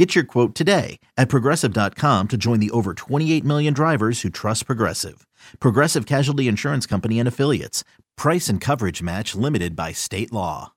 [0.00, 4.64] Get your quote today at progressive.com to join the over 28 million drivers who trust
[4.64, 5.26] Progressive.
[5.60, 7.84] Progressive Casualty Insurance Company and Affiliates.
[8.16, 10.72] Price and coverage match limited by state law.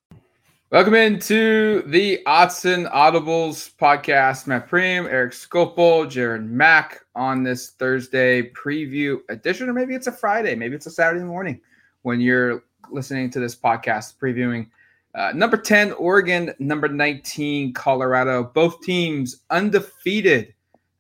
[0.72, 4.46] Welcome into the Autzen Audibles podcast.
[4.46, 10.12] Matt Prehm, Erik Skopil, Jared Mack on this Thursday preview edition, or maybe it's a
[10.12, 11.62] Friday, maybe it's a Saturday morning
[12.02, 14.68] when you're listening to this podcast previewing
[15.16, 16.54] uh, number 10, Oregon.
[16.60, 18.44] Number 19, Colorado.
[18.44, 20.54] Both teams undefeated.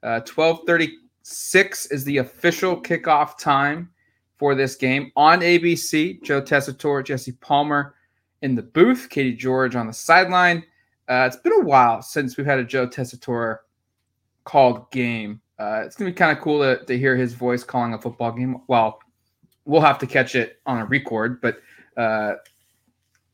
[0.04, 3.90] Uh, 1236 is the official kickoff time
[4.38, 6.22] for this game on ABC.
[6.24, 7.96] Joe Tessitore, Jesse Palmer
[8.42, 10.64] in the booth, Katie George on the sideline.
[11.08, 13.60] Uh, it's been a while since we've had a Joe Tessitore
[14.44, 15.42] called game.
[15.58, 17.98] Uh, it's going to be kind of cool to, to hear his voice calling a
[17.98, 18.58] football game.
[18.68, 19.00] Well,
[19.66, 21.60] we'll have to catch it on a record, but
[21.96, 22.34] uh,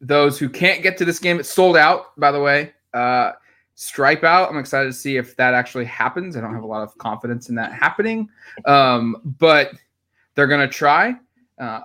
[0.01, 2.73] those who can't get to this game, it's sold out, by the way.
[2.93, 3.33] Uh,
[3.75, 4.49] stripe out.
[4.49, 6.35] I'm excited to see if that actually happens.
[6.35, 8.29] I don't have a lot of confidence in that happening,
[8.65, 9.71] um, but
[10.35, 11.15] they're going to try.
[11.57, 11.81] Uh,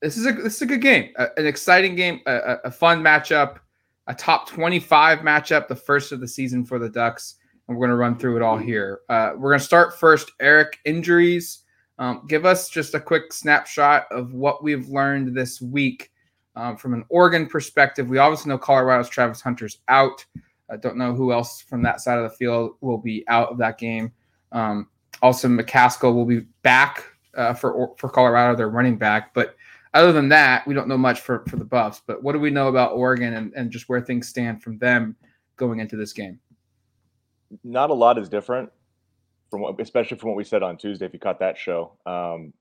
[0.00, 3.02] this is a this is a good game, a, an exciting game, a, a, fun
[3.02, 3.58] matchup,
[4.06, 7.36] a top 25 matchup, the first of the season for the Ducks.
[7.68, 9.00] And we're going to run through it all here.
[9.08, 10.32] Uh, we're going to start first.
[10.40, 11.64] Erik, injuries.
[11.98, 16.10] Um, give us just a quick snapshot of what we've learned this week
[16.60, 20.24] um, from an Oregon perspective, we obviously know Colorado's Travis Hunter's out.
[20.70, 23.56] I don't know who else from that side of the field will be out of
[23.58, 24.12] that game.
[24.52, 24.88] Um,
[25.22, 28.54] also, McCaskill will be back uh, for for Colorado.
[28.54, 29.56] They're running back, but
[29.94, 32.02] other than that, we don't know much for for the Buffs.
[32.06, 35.16] But what do we know about Oregon and, and just where things stand from them
[35.56, 36.38] going into this game?
[37.64, 38.70] Not a lot is different
[39.50, 41.06] from what, especially from what we said on Tuesday.
[41.06, 42.52] If you caught that show, um,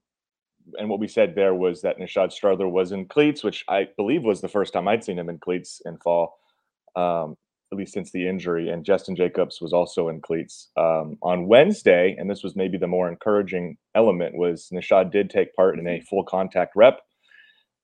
[0.78, 4.24] and what we said there was that Nishad Strother was in cleats, which I believe
[4.24, 6.38] was the first time I'd seen him in cleats in fall,
[6.96, 7.36] um,
[7.72, 8.70] at least since the injury.
[8.70, 12.88] And Justin Jacobs was also in cleats um, on Wednesday, and this was maybe the
[12.88, 17.00] more encouraging element was Nishad did take part in a full contact rep,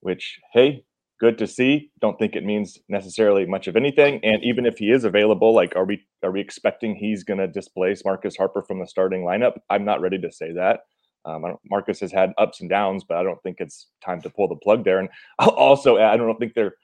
[0.01, 0.83] which hey,
[1.19, 1.91] good to see.
[2.01, 4.19] Don't think it means necessarily much of anything.
[4.23, 7.47] And even if he is available, like are we are we expecting he's going to
[7.47, 9.57] displace Marcus Harper from the starting lineup?
[9.69, 10.81] I'm not ready to say that.
[11.25, 14.47] Um, Marcus has had ups and downs, but I don't think it's time to pull
[14.47, 14.99] the plug there.
[14.99, 15.09] And
[15.39, 16.75] also, I don't think they're.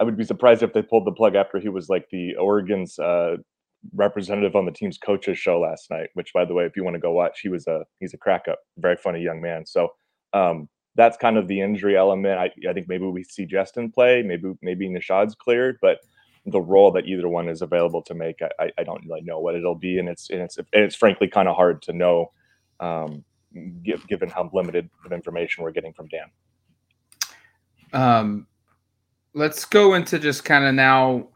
[0.00, 2.98] I would be surprised if they pulled the plug after he was like the Oregon's
[2.98, 3.36] uh,
[3.94, 6.08] representative on the team's coaches show last night.
[6.14, 8.18] Which, by the way, if you want to go watch, he was a he's a
[8.18, 9.66] crack up, very funny young man.
[9.66, 9.90] So
[10.32, 12.38] um, that's kind of the injury element.
[12.38, 15.98] I, I think maybe we see Justin play, maybe maybe Nishad's cleared, but
[16.46, 19.54] the role that either one is available to make, I, I don't really know what
[19.54, 22.32] it'll be, and it's and it's and it's frankly kind of hard to know.
[22.80, 23.24] Um,
[24.08, 26.30] given how limited of information we're getting from Dan.
[27.92, 28.46] Um,
[29.34, 31.28] let's go into just kind of now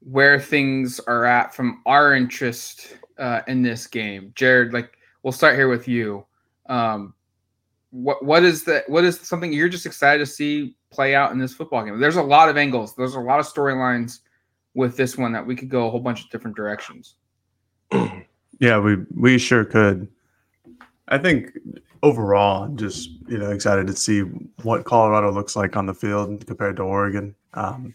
[0.00, 4.32] where things are at from our interest uh, in this game.
[4.34, 6.24] Jared, like we'll start here with you.
[6.66, 7.14] Um,
[7.90, 8.88] what what is that?
[8.88, 11.98] What is something you're just excited to see play out in this football game?
[11.98, 12.94] There's a lot of angles.
[12.94, 14.20] There's a lot of storylines
[14.74, 17.16] with this one that we could go a whole bunch of different directions.
[18.60, 20.06] Yeah, we we sure could.
[21.10, 21.58] I think
[22.02, 24.20] overall, I'm just you know excited to see
[24.62, 27.34] what Colorado looks like on the field compared to Oregon.
[27.54, 27.94] Um,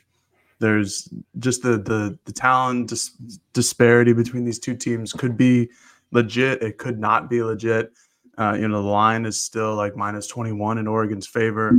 [0.60, 1.10] there's
[1.40, 3.12] just the the the talent dis-
[3.54, 5.70] disparity between these two teams could be
[6.12, 6.62] legit.
[6.62, 7.94] It could not be legit.
[8.38, 11.72] Uh, you know, the line is still like minus 21 in Oregon's favor,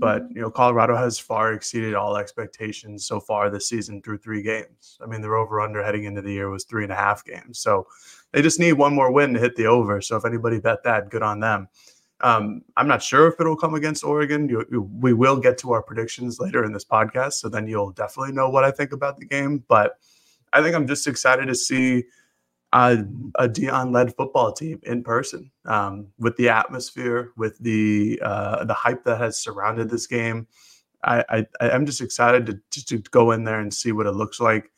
[0.00, 4.42] but you know, Colorado has far exceeded all expectations so far this season through three
[4.42, 4.98] games.
[5.00, 7.60] I mean, their over under heading into the year was three and a half games.
[7.60, 7.86] So
[8.32, 10.00] they just need one more win to hit the over.
[10.00, 11.68] So if anybody bet that, good on them.
[12.22, 14.48] Um, I'm not sure if it'll come against Oregon.
[14.48, 17.92] You, you, we will get to our predictions later in this podcast, so then you'll
[17.92, 19.64] definitely know what I think about the game.
[19.68, 19.98] But
[20.52, 22.04] I think I'm just excited to see
[22.72, 23.04] a,
[23.36, 29.02] a Deion-led football team in person, um, with the atmosphere, with the uh, the hype
[29.04, 30.46] that has surrounded this game.
[31.02, 34.12] I, I am just excited to, to, to go in there and see what it
[34.12, 34.70] looks like.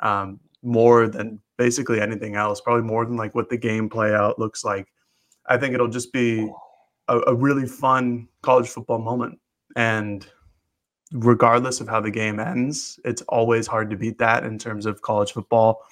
[0.00, 4.38] Um, more than basically anything else, probably more than like what the game play out
[4.38, 4.92] looks like.
[5.46, 6.50] I think it'll just be
[7.08, 9.38] a, a really fun college football moment.
[9.76, 10.26] And
[11.12, 15.02] regardless of how the game ends, it's always hard to beat that in terms of
[15.02, 15.82] college football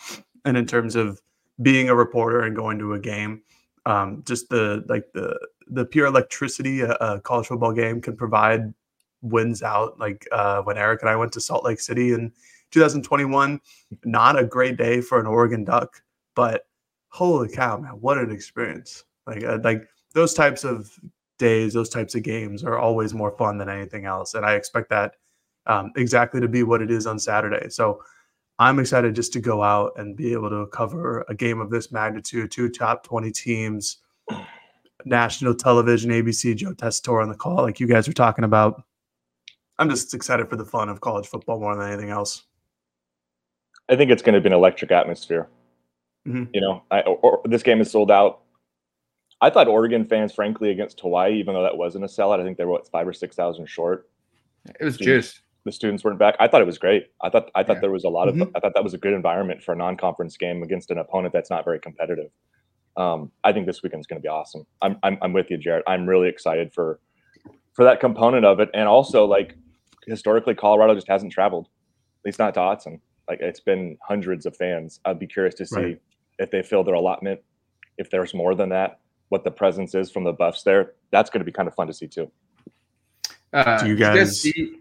[0.44, 1.20] and in terms of
[1.62, 3.42] being a reporter and going to a game.
[3.86, 5.38] Um, just the like the
[5.68, 8.74] the pure electricity a, a, college football game can provide
[9.22, 9.98] wins out.
[9.98, 12.32] Like uh, when Erik and I went to Salt Lake City in
[12.72, 13.60] 2021,
[14.04, 16.02] not a great day for an Oregon Duck,
[16.34, 16.66] but
[17.08, 19.04] holy cow, man, what an experience!
[19.26, 20.90] Like uh, like those types of
[21.38, 24.90] days, those types of games are always more fun than anything else, and I expect
[24.90, 25.14] that
[25.66, 27.68] um, exactly to be what it is on Saturday.
[27.70, 28.02] So.
[28.58, 31.92] I'm excited just to go out and be able to cover a game of this
[31.92, 33.98] magnitude, two top 20 teams,
[35.04, 38.82] national television, ABC, Joe Tessitore on the call, like you guys were talking about.
[39.78, 42.44] I'm just excited for the fun of college football more than anything else.
[43.88, 45.48] I think it's going to be an electric atmosphere.
[46.26, 46.44] Mm-hmm.
[46.52, 48.40] You know, I, or, or, this game is sold out.
[49.40, 52.58] I thought Oregon fans, frankly, against Hawaii, even though that wasn't a sellout, I think
[52.58, 54.08] they were what five or six thousand short.
[54.80, 55.40] It was juice.
[55.64, 56.36] The students weren't back.
[56.40, 57.08] I thought it was great.
[57.22, 57.80] I thought I thought Yeah.
[57.80, 58.34] there was a lot of.
[58.34, 58.50] Mhm.
[58.54, 61.50] I thought that was a good environment for a non-conference game against an opponent that's
[61.50, 62.30] not very competitive.
[62.96, 64.66] Um, I think this weekend's going to be awesome.
[64.80, 65.84] I'm, I'm I'm with you, Jared.
[65.86, 66.98] I'm really excited for
[67.74, 69.54] for that component of it, and also like
[70.06, 73.00] historically, Colorado just hasn't traveled, at least not to Autzen.
[73.28, 75.00] Like it's been hundreds of fans.
[75.04, 76.02] I'd be curious to see Right.
[76.38, 77.40] if they fill their allotment,
[77.98, 79.00] if there's more than that,
[79.30, 80.92] what the presence is from the buffs there.
[81.10, 82.30] That's going to be kind of fun to see too.
[83.52, 84.80] Uh, Do you guys- see-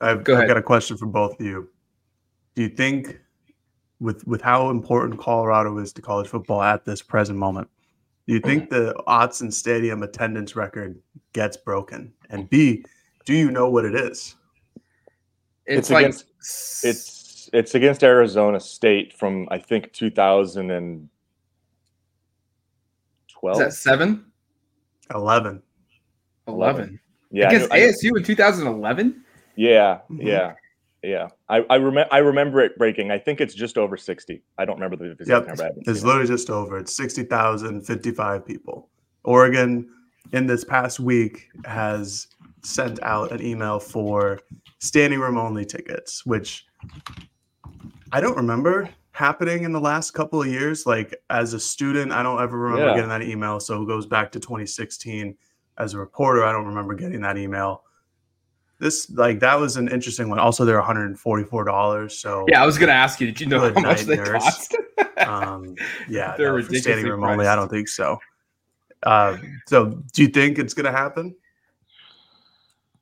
[0.00, 1.68] I've, Go I've got a question for both of you.
[2.54, 3.20] Do you think,
[4.00, 7.68] with with how important Colorado is to college football at this present moment,
[8.26, 10.98] do you think the Autzen Stadium attendance record
[11.34, 12.14] gets broken?
[12.30, 12.82] And B,
[13.26, 14.36] do you know what it is?
[15.66, 16.24] it's, It's like against-
[16.84, 17.19] It's
[17.52, 21.08] it's against Arizona State from I think 2012.
[23.52, 24.26] is that seven?
[25.14, 25.62] Eleven.
[26.48, 26.98] 11.
[27.30, 29.24] Yeah, Against I- ASU in 2011?
[29.56, 30.24] yeah, Mhm.
[30.26, 30.54] yeah,
[31.02, 31.28] yeah.
[31.48, 33.10] I I remember I remember it breaking.
[33.12, 34.42] I think it's just over 60.
[34.58, 35.64] I don't remember the exact Yep, number.
[35.64, 36.76] I It's seen literally just over.
[36.78, 38.88] It's 60,055 people.
[39.24, 39.88] Oregon,
[40.32, 42.26] in this past week, has
[42.62, 44.40] sent out an email for
[44.80, 46.66] standing room only tickets, which
[48.12, 50.86] I don't remember happening in the last couple of years.
[50.86, 52.94] Like as a student, I don't ever remember Yeah.
[52.94, 53.60] getting that email.
[53.60, 55.36] So it goes back to 2016.
[55.78, 57.84] As a reporter, I don't remember getting that email.
[58.78, 60.38] This like that was an interesting one.
[60.38, 62.12] Also, they're $144.
[62.12, 64.42] So Yeah, I was going to ask you, did you know how much they nurse.
[64.42, 64.76] cost?
[65.18, 65.74] um,
[66.08, 68.18] yeah, They're no, for standing room only, I don't think so.
[69.02, 71.34] Um, so, do you think it's going to happen?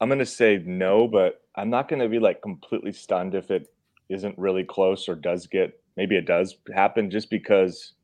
[0.00, 3.50] I'm going to say no, but I'm not going to be like completely stunned if
[3.50, 3.72] it
[4.08, 7.94] isn't really close or does get maybe it does happen just because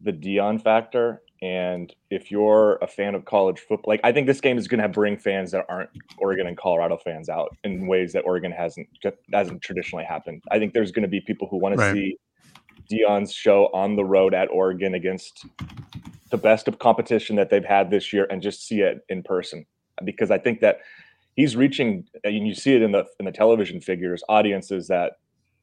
[0.00, 1.22] the Deion factor.
[1.44, 4.80] And if you're a fan of college football, like I think this game is going
[4.80, 8.88] to bring fans that aren't Oregon and Colorado fans out in ways that Oregon hasn't
[9.30, 10.42] hasn't traditionally happened.
[10.50, 11.92] I think there's going to be people who want Right.
[11.92, 12.16] to see
[12.90, 15.44] Deion's show on the road at Oregon against
[16.30, 19.66] the best of competition that they've had this year and just see it in person
[20.02, 20.78] because I think that
[21.36, 25.18] he's reaching and you see it in the in the television figures audiences that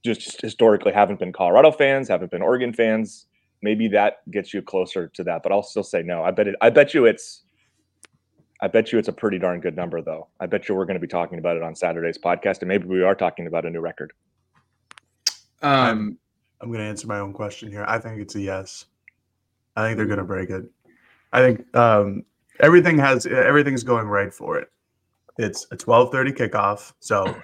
[0.05, 3.25] just historically haven't been Colorado fans, haven't been Oregon fans.
[3.61, 6.23] Maybe that gets you closer to that, but I'll still say no.
[6.23, 6.55] I bet it.
[6.61, 7.43] I bet you it's.
[8.63, 10.27] I bet you it's a pretty darn good number, though.
[10.39, 12.85] I bet you we're going to be talking about it on Saturday's podcast, and maybe
[12.85, 14.13] we are talking about a new record.
[15.63, 16.17] Um,
[16.59, 17.85] I'm going to answer my own question here.
[17.87, 18.85] I think it's a yes.
[19.75, 20.63] I think they're going to break it.
[21.33, 22.23] I think um,
[22.59, 24.69] everything has everything's going right for it.
[25.37, 27.35] It's a 12:30 kickoff, so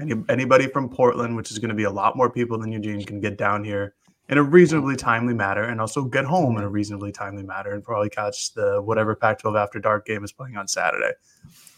[0.00, 3.04] any, anybody from Portland, which is going to be a lot more people than Eugene,
[3.04, 3.94] can get down here
[4.28, 7.84] in a reasonably timely manner, and also get home in a reasonably timely manner, and
[7.84, 11.12] probably catch the whatever Pac-12 After Dark game is playing on Saturday.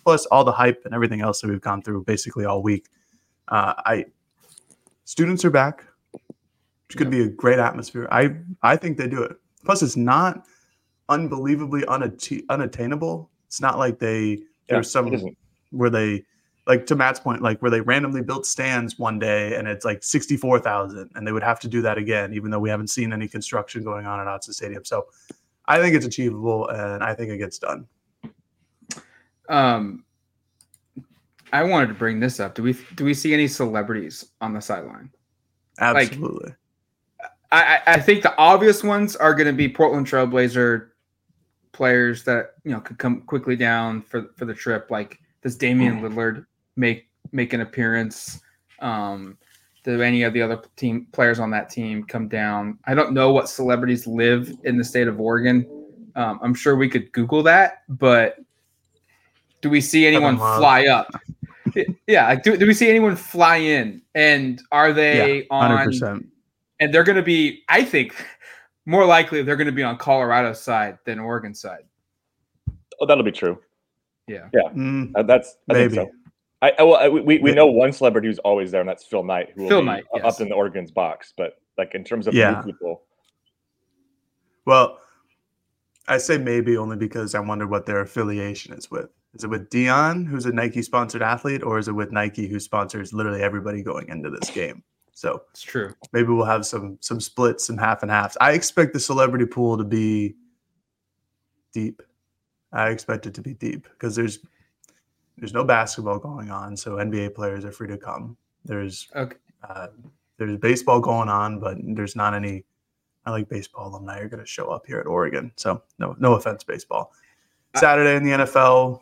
[0.05, 2.89] Plus all the hype and everything else that we've gone through basically all week.
[3.49, 4.05] Uh, I
[5.05, 5.85] students are back.
[6.89, 8.07] It's going to be a great atmosphere.
[8.13, 9.37] I I think they do it.
[9.65, 10.47] Plus, it's not
[11.09, 13.31] unbelievably unat- unattainable.
[13.47, 14.39] It's not like they
[14.69, 15.37] there's some
[15.71, 16.25] where they
[16.67, 20.03] like to Matt's point, like where they randomly built stands one day and it's like
[20.03, 22.89] sixty four thousand, and they would have to do that again, even though we haven't
[22.89, 24.85] seen any construction going on at Autzen Stadium.
[24.85, 25.07] So,
[25.67, 27.87] I think it's achievable, and I think it gets done.
[29.49, 30.05] um,
[31.53, 32.55] I wanted to bring this up.
[32.55, 35.11] Do we do we see any celebrities on the sideline?
[35.79, 36.53] Absolutely.
[37.53, 40.89] I, I I think the obvious ones are going to be Portland Trailblazer
[41.73, 44.91] players that you know could come quickly down for for the trip.
[44.91, 48.41] Like does Damian Lillard make make an appearance?
[48.81, 49.39] Um,
[49.85, 52.79] do any of the other team players on that team come down?
[52.87, 55.65] I don't know what celebrities live in the state of Oregon.
[56.17, 58.37] Um, I'm sure we could Google that, but
[59.61, 61.09] do we see anyone fly up?
[62.07, 64.03] yeah, like do, do we see anyone fly in?
[64.15, 65.85] And are they Hundred on?
[65.85, 66.27] percent.
[66.81, 68.15] and they're going to be i think
[68.87, 71.85] more likely they're going to be on colorado's side than Oregon side
[73.01, 73.59] Oh, that'll be true.
[74.27, 76.05] yeah Mm, Uh, that's I think maybe.
[76.07, 76.11] so.
[76.63, 79.23] I, I, well, I, we, we know one celebrity who's always there, and that's Phil
[79.23, 80.41] Knight, who will Phil be Knight, up yes.
[80.41, 81.35] in the Oregon's box.
[81.37, 82.63] But like in terms of Yeah.
[82.65, 83.03] new people,
[84.65, 85.01] Well,
[86.09, 89.11] I say maybe only because I wonder what their affiliation is with.
[89.35, 92.59] Is it with Deion, who's a Nike sponsored athlete, or is it with Nike, who
[92.59, 94.83] sponsors literally everybody going into this game?
[95.13, 98.37] So it's true maybe we'll have some some splits, some half and halves.
[98.41, 100.37] I expect the celebrity pool to be
[101.73, 102.03] deep.
[102.73, 104.41] I expect it to be deep because there's
[105.39, 108.37] there's no basketball going on, so NBA players are free to come.
[108.65, 109.37] There's okay
[109.69, 109.89] uh,
[110.39, 112.65] there's baseball going on, but there's not any.
[113.25, 115.51] I like baseball alumni are going to show up here at Oregon.
[115.57, 117.13] So no, no offense, baseball.
[117.75, 119.01] Saturday in the NFL,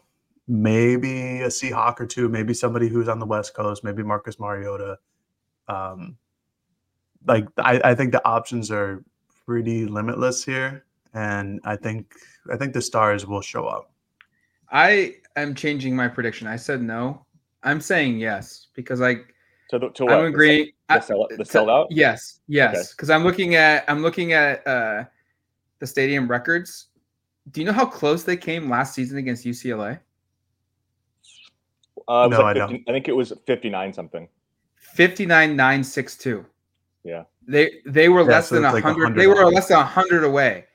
[0.49, 4.99] maybe a Seahawk or two, maybe somebody who's on the West Coast, maybe Marcus Mariota.
[5.69, 6.17] Um,
[7.27, 9.05] like I, I think the options are
[9.47, 12.15] pretty limitless here, and I think
[12.51, 13.93] I think the stars will show up.
[14.71, 16.47] i am changing my prediction.
[16.47, 17.25] I said no.
[17.63, 19.15] I'm saying yes because i
[19.71, 20.13] to the to what?
[20.19, 21.87] i'm agreeing The, I- sell, the to- sellout.
[21.89, 25.05] yes yes because i'm looking at i'm looking at uh
[25.79, 26.89] the stadium records.
[27.51, 29.99] Do you know how close they came last season against ucla
[32.07, 34.29] Uh, it was No, like I 50 I think it was fifty nine something.
[34.97, 36.45] 59962
[37.03, 37.25] Yeah.
[37.47, 39.79] they they were Yeah, less so than it's like 100 100 they were less than
[39.79, 40.67] 100 away.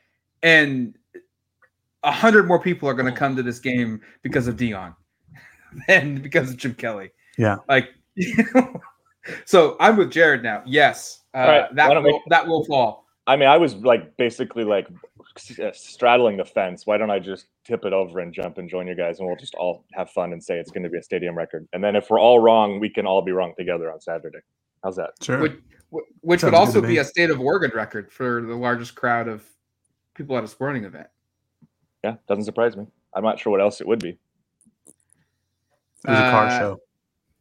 [0.44, 0.98] And
[2.02, 4.96] 100 more people are going to come to this game because of Deion
[5.88, 7.58] and because of jim kelly Yeah.
[7.68, 7.90] like
[9.46, 13.06] so i'm with jared now yes uh, All right, that will, we- that will fall
[13.28, 14.88] I mean, I was like basically like
[15.62, 16.88] uh, straddling the fence.
[16.88, 19.38] Why don't I just tip it over and jump and join you guys, and we'll
[19.38, 21.68] just all have fun and say it's going to be a stadium record.
[21.72, 24.40] And then if we're all wrong, we can all be wrong together on Saturday.
[24.84, 25.12] How's that?
[25.22, 25.42] Sure.
[25.42, 25.54] which,
[26.22, 29.44] which would also be a state of oregon record for the largest crowd of
[30.16, 31.08] people at a sporting event
[32.04, 32.86] Yeah, doesn't surprise me.
[33.14, 34.10] I'm not sure what else it would be.
[34.88, 36.80] it was a car uh, show.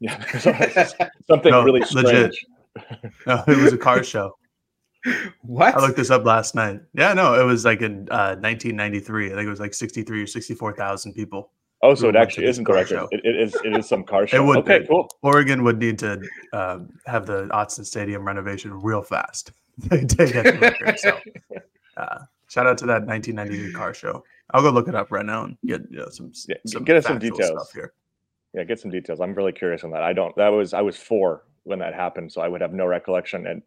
[0.01, 0.25] Yeah,
[1.29, 2.35] something No, really legit.
[2.35, 2.47] strange.
[3.27, 4.33] No, it was a car show.
[5.43, 6.81] what I looked this up last night.
[6.95, 9.27] Yeah, no, it was like in uh, 1993.
[9.27, 11.53] I think it was like 63 or 64,000 people.
[11.83, 12.89] Oh, so it actually isn't the car record.
[12.89, 13.09] show.
[13.13, 13.55] It, it is.
[13.65, 14.37] It is some car show.
[14.43, 14.87] It would okay, be.
[14.87, 15.09] cool.
[15.23, 16.21] Oregon would need to
[16.53, 19.53] um, have the Autzen Stadium renovation real fast
[19.91, 20.99] to to get the record.
[20.99, 21.17] So,
[21.97, 24.25] uh, shout out to that 1993 car show.
[24.53, 26.97] I'll go look it up right now and get you know, some, Yeah, some get
[26.97, 27.51] us some details.
[27.51, 27.93] stuff here.
[28.55, 29.21] Yeah, get some details.
[29.21, 30.03] I'm really curious on that.
[30.03, 30.35] I don't.
[30.37, 33.47] That was I was four when that happened, so I would have no recollection.
[33.47, 33.63] And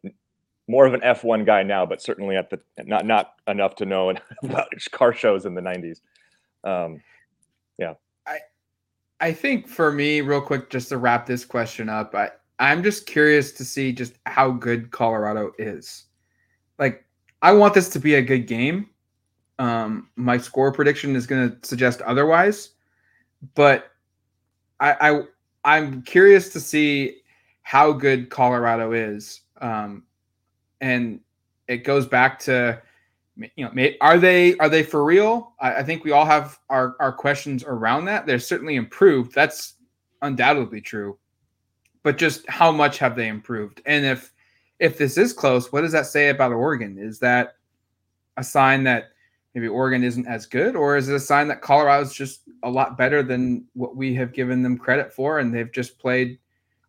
[0.68, 4.14] more of an F1 guy now, but certainly at the not not enough to know
[4.44, 6.00] about car shows in the 90s.
[6.64, 7.02] Um,
[7.78, 7.94] yeah.
[9.22, 13.06] I think for me, real quick, just to wrap this question up, I, I'm just
[13.06, 16.06] curious to see just how good Colorado is.
[16.80, 17.06] Like,
[17.44, 18.90] I want this to be a good game.
[19.62, 22.70] Um, my score prediction is going to suggest otherwise,
[23.54, 23.92] but
[24.80, 25.22] I, I
[25.64, 27.18] I'm curious to see
[27.62, 29.42] how good Colorado is.
[29.60, 30.04] Um,
[30.80, 31.20] and
[31.68, 32.82] it goes back to
[33.56, 36.96] you know are they are they for real I, I think we all have our
[37.00, 39.76] our questions around that they're certainly improved that's
[40.22, 41.18] undoubtedly true
[42.04, 44.34] but just how much have they improved and if
[44.82, 46.98] if this is close, what does that say about Oregon?
[46.98, 47.56] Is that
[48.38, 49.12] a sign that
[49.54, 52.98] maybe Oregon isn't as good, or is it a sign that Colorado's just a lot
[52.98, 56.40] better than what we have given them credit for, and they've just played,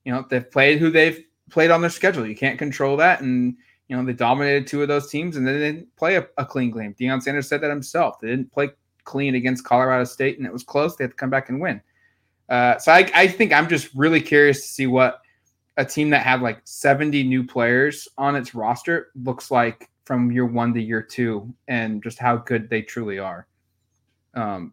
[0.04, 2.26] you know, they've played who they've played on their schedule.
[2.26, 3.56] You can't control that, and
[3.88, 6.70] you know they dominated two of those teams, and they didn't play a, a clean
[6.70, 6.94] game.
[6.94, 8.20] Deion Sanders said that himself.
[8.20, 8.70] They didn't play
[9.04, 10.96] clean against Colorado State, and it was close.
[10.96, 11.80] They had to come back and win.
[12.48, 15.20] Uh, so I, I think I'm just really curious to see what
[15.76, 20.46] a team that had like 70 new players on its roster looks like from year
[20.46, 23.46] one to year two and just how good they truly are.
[24.34, 24.72] Um,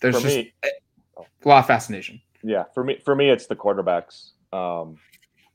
[0.00, 2.20] there's For just me- a lot of fascination.
[2.42, 4.30] Yeah, for me, for me, it's the quarterbacks.
[4.52, 4.98] Um,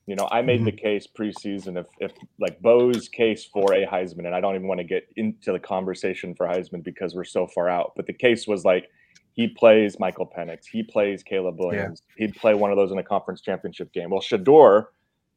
[0.08, 0.66] you know, I made Mm-hmm.
[0.66, 4.68] the case preseason if, if like Bo's case for a Heisman, and I don't even
[4.68, 7.94] want to get into the conversation for Heisman because we're so far out.
[7.96, 8.90] But the case was like
[9.34, 13.04] he plays Michael Penix, he plays Caleb Williams, he'd play one of those in a
[13.04, 14.10] conference championship game.
[14.10, 14.88] Well, Shedeur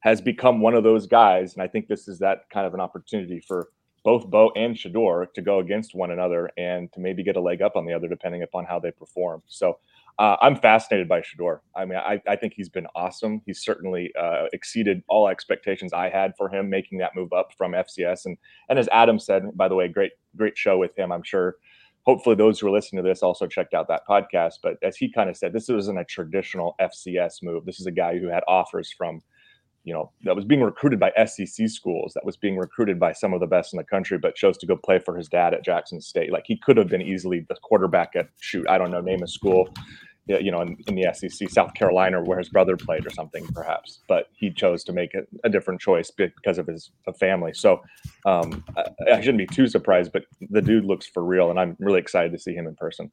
[0.05, 2.81] has become one of those guys, and I think this is that kind of an
[2.81, 3.69] opportunity for
[4.05, 7.63] both Bo and Shedeur to go against one another and to maybe get a leg
[7.63, 9.43] up on the other, depending upon how they perform.
[9.47, 9.79] So
[10.19, 11.61] uh, I'm fascinated by Shedeur.
[11.75, 13.41] I mean, I, I think he's been awesome.
[13.47, 17.73] He's certainly uh, exceeded all expectations I had for him making that move up from
[17.73, 18.27] FCS.
[18.27, 18.37] And
[18.69, 21.13] and as Adam said, by the way, great great show with him.
[21.13, 21.57] I'm sure.
[22.03, 24.57] Hopefully, those who are listening to this also checked out that podcast.
[24.63, 27.65] But as he kind of said, this wasn't a traditional FCS move.
[27.65, 29.23] This is a guy who had offers from
[29.85, 33.35] you know, that was being recruited by SEC schools, that was being recruited by some
[33.35, 35.64] of the best in the country, but chose to go play for his dad at
[35.64, 36.33] Jackson State.
[36.33, 39.29] Like he could have been easily the quarterback at shoot, I don't know, name a
[39.29, 39.69] school,
[40.26, 44.00] you know, in, in the SEC, South Carolina, where his brother played or something, perhaps.
[44.09, 47.53] But he chose to make it a different choice because of his of family.
[47.53, 47.83] So
[48.25, 51.76] um, I, I shouldn't be too surprised, but the dude looks for real, and I'm
[51.79, 53.12] really excited to see him in person.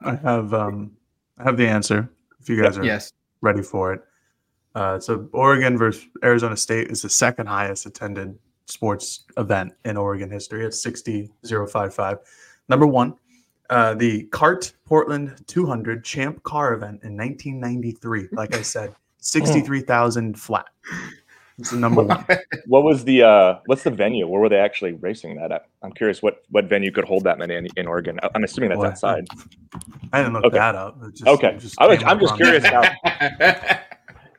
[0.00, 0.92] I have um
[1.38, 2.08] I have the answer
[2.40, 3.12] if you guys are Yes.
[3.42, 4.02] ready for it.
[4.76, 10.30] Uh, so Oregon versus Arizona State is the second highest attended sports event in Oregon
[10.30, 10.66] history.
[10.66, 12.18] It's 60055.
[12.68, 13.14] Number one,
[13.70, 18.28] uh, the CART Portland 200 Champ Car event in 1993.
[18.32, 20.66] Like I said, 63,000 flat.
[21.58, 22.22] It's the number one.
[22.66, 24.26] What was the uh, what's the venue?
[24.26, 25.68] Where were they actually racing that at?
[25.82, 28.18] I'm curious what what venue could hold that many in, in Oregon.
[28.34, 29.26] I'm assuming that's Boy, outside.
[30.12, 30.58] I didn't look Okay.
[30.58, 31.00] that up.
[31.12, 31.56] Just- Okay.
[31.58, 32.82] just I was, I'm just curious now.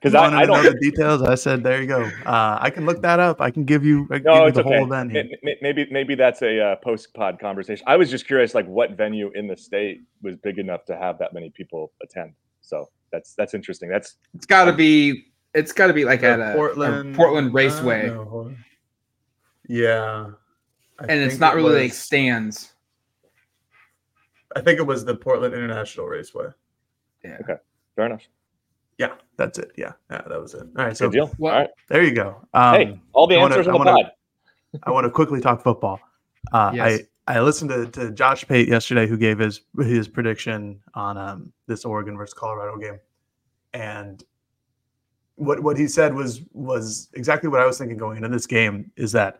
[0.02, 0.64] Because I, I don't.
[0.64, 1.24] Know the details.
[1.24, 2.04] I said, there you go.
[2.26, 3.42] Uh, I can look that up.
[3.42, 4.78] I can give you, I can No, give you the okay.
[4.78, 5.24] whole event here.
[5.24, 7.84] May- may- Maybe maybe that's a uh, post pod conversation.
[7.88, 11.18] I was just curious, like what venue in the state was big enough to have
[11.20, 12.34] that many people attend.
[12.62, 13.90] So that's that's interesting.
[13.90, 15.26] That's it's got to be.
[15.54, 18.48] It's got to be like at Uh, a Portland, Portland, Portland uh, Raceway, no, hold
[18.48, 18.58] on.
[19.68, 20.30] Yeah.
[21.00, 22.74] I and it's not it really like stands.
[24.56, 26.48] I think it was the Portland International Raceway.
[27.24, 27.38] Yeah.
[27.42, 27.56] Okay.
[27.96, 28.24] Fair enough.
[28.98, 29.72] Yeah, that's it.
[29.78, 30.62] Yeah, yeah, that was it.
[30.78, 31.28] All right, so Good deal.
[31.38, 31.70] What- All right.
[31.90, 32.42] there you go.
[32.54, 34.12] Um, hey, all the I wanna- answers I on the wanna- pod.
[34.84, 36.00] I want to quickly talk football.
[36.52, 37.00] Uh, Yes.
[37.28, 41.52] I I listened to, to Josh Pate yesterday, who gave his his prediction on um,
[41.68, 43.00] this Oregon versus Colorado game,
[43.74, 44.24] and
[45.36, 48.92] what what he said was was exactly what I was thinking going into this game.
[48.96, 49.40] Is that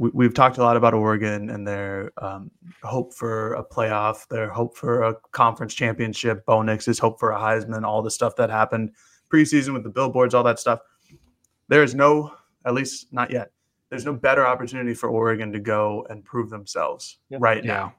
[0.00, 2.50] we, we've talked a lot about Oregon and their um,
[2.82, 7.38] hope for a playoff, their hope for a conference championship, Bo Nix's hope for a
[7.38, 8.92] Heisman, all the stuff that happened
[9.32, 10.80] preseason with the billboards, all that stuff.
[11.68, 12.32] There is no,
[12.64, 13.52] at least not yet
[13.90, 17.38] there's no better opportunity for Oregon to go and prove themselves Yeah.
[17.40, 17.72] right Yeah.
[17.74, 17.94] now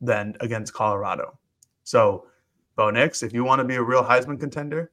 [0.00, 1.38] than against Colorado.
[1.84, 2.26] So,
[2.74, 4.90] Bo Nix, if you want to be a real Heisman contender,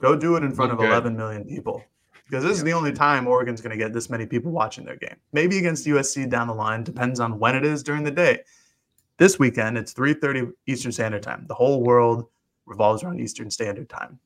[0.00, 1.82] go do it in front Look of 11 million people
[2.26, 4.96] because this is the only time Oregon's going to get this many people watching their
[4.96, 5.16] game.
[5.32, 8.40] Maybe against USC down the line, depends on when it is during the day.
[9.18, 11.46] This weekend, it's 3:30 Eastern Standard Time.
[11.48, 12.26] The whole world
[12.66, 14.18] revolves around Eastern Standard Time.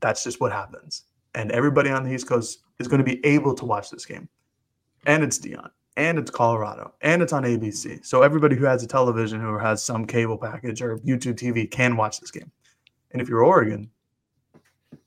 [0.00, 1.04] That's just what happens.
[1.34, 4.28] And everybody on the East Coast is going to be able to watch this game.
[5.06, 5.70] And it's Deion.
[5.96, 6.94] And it's Colorado.
[7.00, 8.04] And it's on ABC.
[8.04, 11.96] So everybody who has a television or has some cable package or YouTube TV can
[11.96, 12.50] watch this game.
[13.10, 13.90] And if you're Oregon,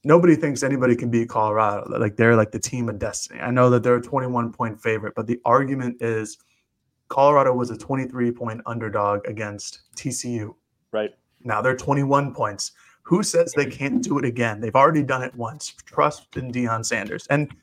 [0.04, 1.86] nobody thinks anybody can beat Colorado.
[1.98, 3.40] Like they're like the team of destiny.
[3.40, 6.38] I know that they're a 21 point favorite, but the argument is
[7.08, 10.56] Colorado was a 23 point underdog against TCU.
[10.92, 11.12] Right.
[11.44, 12.72] Now they're 21 points.
[13.04, 14.62] Who says they can't do it again?
[14.62, 15.74] They've already done it once.
[15.86, 17.28] Trust in Deion Sanders.
[17.30, 17.54] And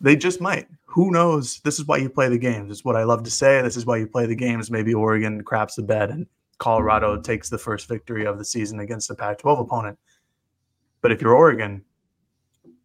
[0.00, 0.66] they just might.
[0.86, 1.60] Who knows?
[1.60, 2.70] This is why you play the games.
[2.70, 3.60] It's what I love to say.
[3.60, 4.70] This is why you play the games.
[4.70, 6.26] Maybe Oregon craps the bed and
[6.58, 9.98] Colorado takes the first victory of the season against a Pac 12 opponent.
[11.06, 11.84] But if you're Oregon,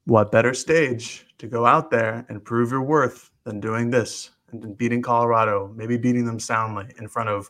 [0.06, 4.78] what better stage to go out there and prove your worth than doing this and
[4.78, 7.50] beating Colorado, maybe beating them soundly in front of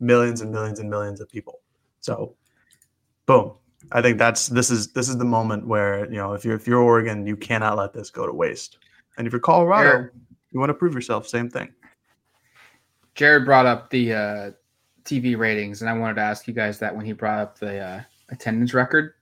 [0.00, 1.60] millions and millions and millions of people.
[2.00, 2.34] So,
[3.26, 3.52] boom.
[3.92, 6.66] I think that's this is this is the moment where you know if you're if
[6.66, 8.78] you're Oregon, you cannot let this go to waste.
[9.18, 10.10] And if you're Colorado, Jared,
[10.50, 11.28] you want to prove yourself.
[11.28, 11.72] Same thing.
[13.14, 14.50] Jared brought up the uh,
[15.04, 17.78] TV ratings, and I wanted to ask you guys that when he brought up the
[17.78, 19.14] uh, attendance record.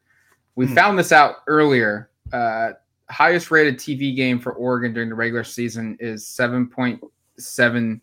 [0.56, 0.74] We hmm.
[0.74, 2.10] found this out earlier.
[2.32, 2.72] Uh,
[3.08, 8.00] highest rated TV game for Oregon during the regular season is 7.7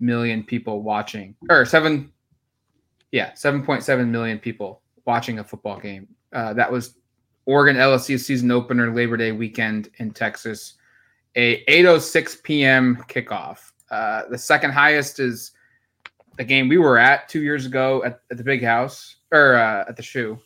[0.00, 2.12] million people watching, or seven,
[3.12, 6.08] yeah, 7.7 million people watching a football game.
[6.32, 6.96] Uh, that was
[7.46, 10.74] Oregon LSU season opener Labor Day weekend in Texas,
[11.34, 13.04] a 8:06 p.m.
[13.08, 13.72] kickoff.
[13.90, 15.52] Uh, the second highest is
[16.36, 19.84] the game we were at two years ago at, at the Big House or uh,
[19.88, 20.38] at the Shoe.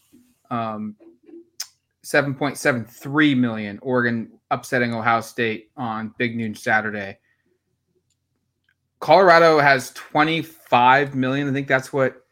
[0.50, 0.96] Um,
[2.04, 3.78] 7.73 million.
[3.82, 7.18] Oregon upsetting Ohio State on Big Noon Saturday.
[9.00, 11.48] Colorado has 25 million.
[11.48, 12.22] I think that's what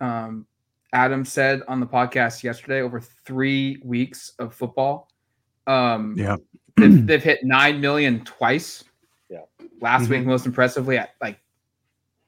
[0.00, 0.46] um,
[0.92, 2.82] Adam said on the podcast yesterday.
[2.82, 5.08] Over three weeks of football.
[5.66, 6.36] Um, yeah,
[6.76, 8.84] they've, they've, hit nine million twice.
[9.30, 9.40] Yeah,
[9.80, 10.12] last mm-hmm.
[10.12, 11.38] week most impressively at like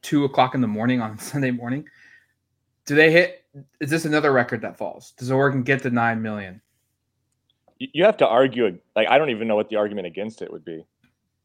[0.01, 1.87] two o'clock in the morning on Sunday morning.
[2.87, 3.45] Do they hit?
[3.81, 5.13] Is this another record that falls?
[5.13, 6.63] Does Oregon get to nine million?
[7.79, 8.79] You have to argue.
[8.95, 10.85] Like I don't even know what the argument against it would be.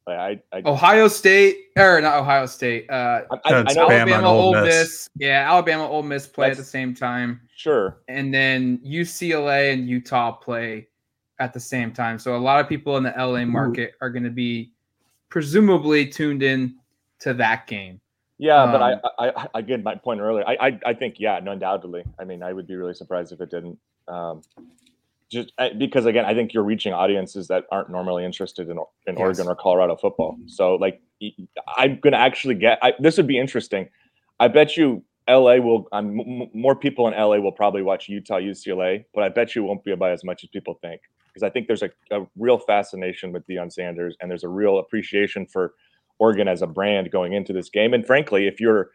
[0.07, 2.89] Like, I, I Ohio State or not Ohio State.
[2.89, 4.65] Uh, I, I know Alabama, Ole Miss.
[4.65, 5.09] Miss.
[5.17, 7.41] Yeah, Alabama, Ole Miss play That's, at the same time.
[7.55, 7.99] Sure.
[8.07, 10.87] And then UCLA and Utah play
[11.39, 12.17] at the same time.
[12.17, 14.05] So a lot of people in the LA market Ooh.
[14.05, 14.71] are going to be
[15.29, 16.75] presumably tuned in
[17.19, 17.99] to that game.
[18.37, 21.37] Yeah, um, but I, I, I, again, my point earlier, I, I, I think, yeah,
[21.37, 22.03] undoubtedly.
[22.19, 23.77] I mean, I would be really surprised if it didn't.
[24.07, 24.41] Um,
[25.31, 29.17] just because again, I think you're reaching audiences that aren't normally interested in in yes.
[29.17, 30.37] Oregon or Colorado football.
[30.47, 31.01] So like,
[31.77, 32.79] I'm gonna actually get.
[32.81, 33.89] I, this would be interesting.
[34.39, 35.87] I bet you LA will.
[35.91, 39.63] Um, m- more people in LA will probably watch Utah UCLA, but I bet you
[39.63, 42.57] won't be by as much as people think because I think there's a, a real
[42.57, 45.73] fascination with Deion Sanders and there's a real appreciation for
[46.19, 47.93] Oregon as a brand going into this game.
[47.93, 48.91] And frankly, if you're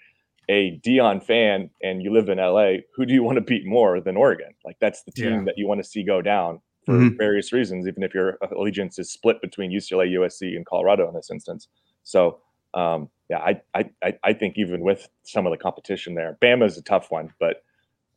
[0.49, 4.01] a Deion fan and you live in LA, who do you want to beat more
[4.01, 4.55] than Oregon?
[4.65, 5.43] Like that's the team yeah.
[5.45, 7.17] that you want to see go down for mm-hmm.
[7.17, 11.31] various reasons, even if your allegiance is split between UCLA, USC, and Colorado in this
[11.31, 11.69] instance.
[12.05, 12.39] So
[12.75, 16.79] um, yeah, I, I I think even with some of the competition there, Bama is
[16.79, 17.65] a tough one, but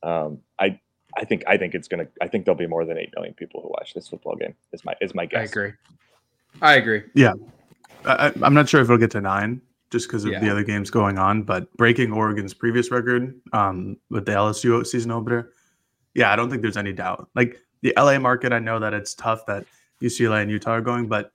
[0.03, 0.79] um, I
[1.17, 3.61] I think I think it's gonna I think there'll be more than eight million people
[3.61, 4.53] who watch this football game.
[4.71, 5.39] Is my is my guess.
[5.39, 5.73] I agree.
[6.61, 7.03] I agree.
[7.15, 7.33] Yeah,
[8.05, 10.39] I, am not sure if it'll get to nine just because of yeah.
[10.39, 15.11] the other games going on, but breaking Oregon's previous record um, with the LSU season
[15.11, 15.51] opener,
[16.13, 17.29] yeah, I don't think there's any doubt.
[17.35, 19.65] Like the LA market, I know that it's tough that
[20.01, 21.31] UCLA and Utah are going, but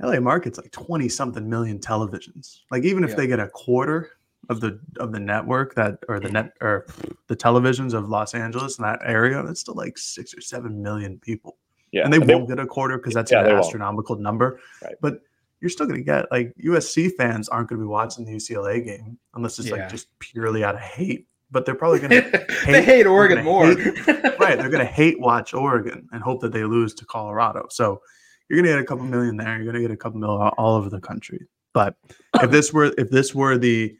[0.00, 2.60] LA market's like 20 something million televisions.
[2.70, 3.16] Like even if yeah.
[3.16, 4.10] they get a quarter
[4.48, 6.86] of the of the network that or the net or
[7.26, 11.18] the televisions of Los Angeles in that area, that's still like six or seven million
[11.18, 11.56] people.
[11.92, 12.04] Yeah.
[12.04, 14.22] And they and won't they, get a quarter because that's yeah, an astronomical won't.
[14.22, 14.60] number.
[14.82, 14.94] Right.
[15.00, 15.22] But
[15.60, 18.84] you're still going to get like USC fans aren't going to be watching the UCLA
[18.84, 19.76] game unless it's yeah.
[19.76, 21.26] like just purely out of hate.
[21.50, 24.06] But they're probably going to they hate Oregon more, hate,
[24.38, 24.58] right?
[24.58, 27.66] They're going to hate watch Oregon and hope that they lose to Colorado.
[27.70, 28.00] So
[28.48, 29.56] you're going to get a couple million there.
[29.56, 31.46] You're going to get a couple million all over the country.
[31.72, 31.94] But
[32.42, 33.96] if this were if this were the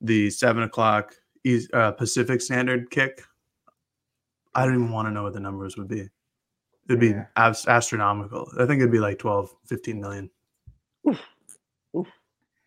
[0.00, 1.14] the seven o'clock
[1.72, 3.22] uh, Pacific Standard kick,
[4.54, 6.08] I don't even want to know what the numbers would be.
[6.88, 7.24] It'd yeah.
[7.24, 8.50] be astronomical.
[8.58, 10.30] I think it'd be like 12, 15 million.
[11.08, 11.20] Oof.
[11.96, 12.06] Oof.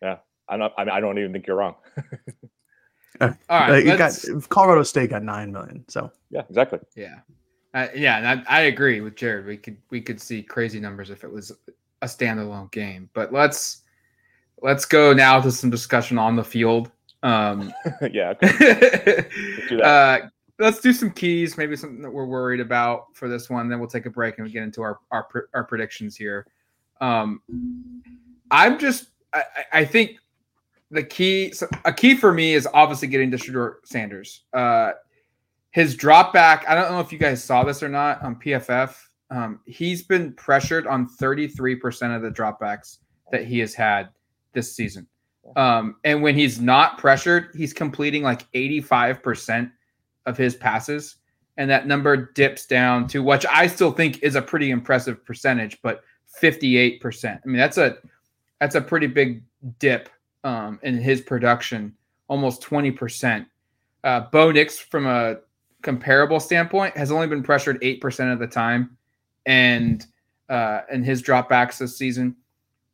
[0.02, 0.18] Yeah,
[0.48, 0.74] I'm not.
[0.76, 1.76] I, mean, I don't even think you're wrong.
[3.20, 4.12] All right, uh, got
[4.48, 5.84] Colorado State got nine million.
[5.88, 6.80] So yeah, exactly.
[6.96, 7.20] Yeah,
[7.74, 9.46] uh, yeah, and I, I, agree with Jared.
[9.46, 11.52] We could we could see crazy numbers if it was
[12.02, 13.10] a standalone game.
[13.14, 13.82] But let's
[14.62, 16.90] let's go now to some discussion on the field.
[17.22, 17.72] Um,
[18.12, 18.34] yeah.
[18.42, 20.18] let's, do uh,
[20.58, 23.68] let's do some keys, maybe something that we're worried about for this one.
[23.68, 26.46] Then we'll take a break and we get into our our, our predictions here.
[27.04, 27.42] Um,
[28.50, 30.16] I'm just, I, I think
[30.90, 31.52] the key,
[31.84, 34.44] a key for me is obviously getting to Shedeur Sanders.
[34.54, 34.92] Uh,
[35.70, 38.96] his drop back, I don't know if you guys saw this or not on PFF.
[39.30, 42.98] Um, he's been pressured on 33% of the dropbacks
[43.32, 44.08] that he has had
[44.52, 45.06] this season.
[45.56, 49.70] Um, and when he's not pressured, he's completing like 85%
[50.24, 51.16] of his passes.
[51.58, 55.78] And that number dips down to which I still think is a pretty impressive percentage,
[55.82, 56.02] but
[56.42, 57.26] 58%.
[57.26, 57.96] I mean, that's a
[58.60, 59.42] that's a pretty big
[59.78, 60.08] dip
[60.44, 61.94] um, in his production,
[62.28, 63.46] almost 20%.
[64.04, 65.38] Uh, Bo Nix, from a
[65.82, 68.96] comparable standpoint, has only been pressured 8% of the time
[69.46, 70.06] and
[70.48, 72.36] uh, in his dropbacks this season.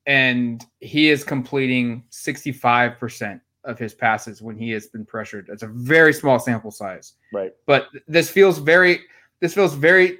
[0.07, 5.46] And he is completing 65% of his passes when he has been pressured.
[5.48, 7.14] That's a very small sample size.
[7.33, 7.53] Right.
[7.66, 9.03] But this feels very
[9.40, 10.18] this feels very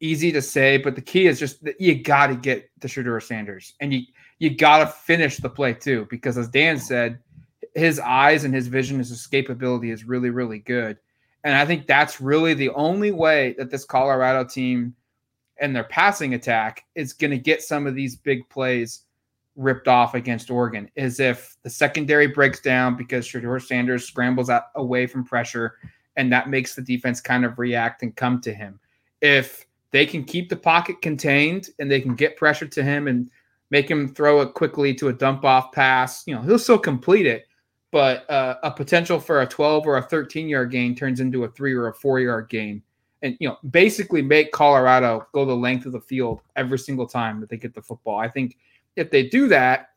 [0.00, 3.22] easy to say, but the key is just that you got to get the Shedeur
[3.22, 4.02] Sanders, and you
[4.38, 7.18] you got to finish the play too, because as Dan said,
[7.74, 10.98] his eyes and his vision, his escapability is really really good,
[11.44, 14.94] and I think that's really the only way that this Colorado team
[15.60, 19.02] and their passing attack is going to get some of these big plays
[19.56, 24.64] ripped off against Oregon is if the secondary breaks down because Shedeur Sanders scrambles out
[24.76, 25.74] away from pressure
[26.16, 28.80] and that makes the defense kind of react and come to him.
[29.20, 33.30] If they can keep the pocket contained and they can get pressure to him and
[33.70, 37.26] make him throw it quickly to a dump off pass, you know, he'll still complete
[37.26, 37.46] it,
[37.92, 41.48] but uh, a potential for a 12 or a 13 yard gain turns into a
[41.48, 42.82] three or a four yard gain.
[43.22, 47.40] And, you know, basically make Colorado go the length of the field every single time
[47.40, 48.18] that they get the football.
[48.18, 48.56] I think
[48.96, 49.90] if they do that,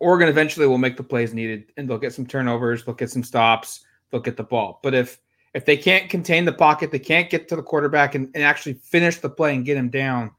[0.00, 3.22] Oregon eventually will make the plays needed and they'll get some turnovers, they'll get some
[3.22, 4.80] stops, they'll get the ball.
[4.82, 5.18] But if
[5.54, 8.74] if they can't contain the pocket, they can't get to the quarterback and, and actually
[8.74, 10.30] finish the play and get him down.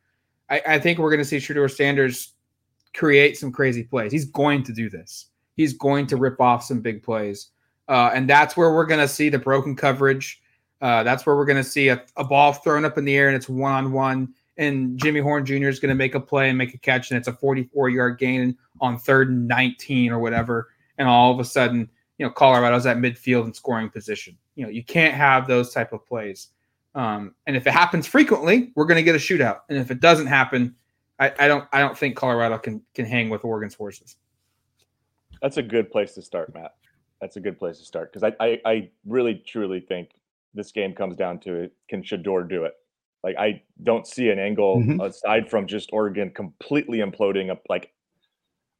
[0.49, 2.33] I, I think we're going to see Shedeur Sanders
[2.93, 4.11] create some crazy plays.
[4.11, 5.27] He's going to do this.
[5.55, 7.49] He's going to rip off some big plays.
[7.87, 10.41] Uh, and that's where we're going to see the broken coverage.
[10.81, 13.27] Uh, that's where we're going to see a, a, ball thrown up in the air
[13.27, 15.67] and it's one on one and Jimmy Horn Jr.
[15.67, 18.17] is going to make a play and make a catch, and it's a 44 yard
[18.17, 20.69] gain on third and 19 or whatever.
[20.97, 24.37] And all of a sudden, you know, Colorado's at midfield and scoring position.
[24.55, 26.49] You know, you can't have those type of plays.
[26.95, 29.59] Um, and if it happens frequently, we're going to get a shootout.
[29.69, 30.75] And if it doesn't happen,
[31.19, 34.17] I, I don't I don't think Colorado can can hang with Oregon's forces.
[35.41, 36.75] That's a good place to start, Matt.
[37.21, 40.11] That's a good place to start because I, I I really truly think
[40.53, 41.73] this game comes down to it.
[41.89, 42.73] Can Shedeur do it?
[43.23, 45.01] Like I don't see an angle mm-hmm.
[45.01, 47.61] aside from just Oregon completely imploding up.
[47.69, 47.91] Like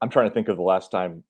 [0.02, 1.24] I'm trying to think of the last time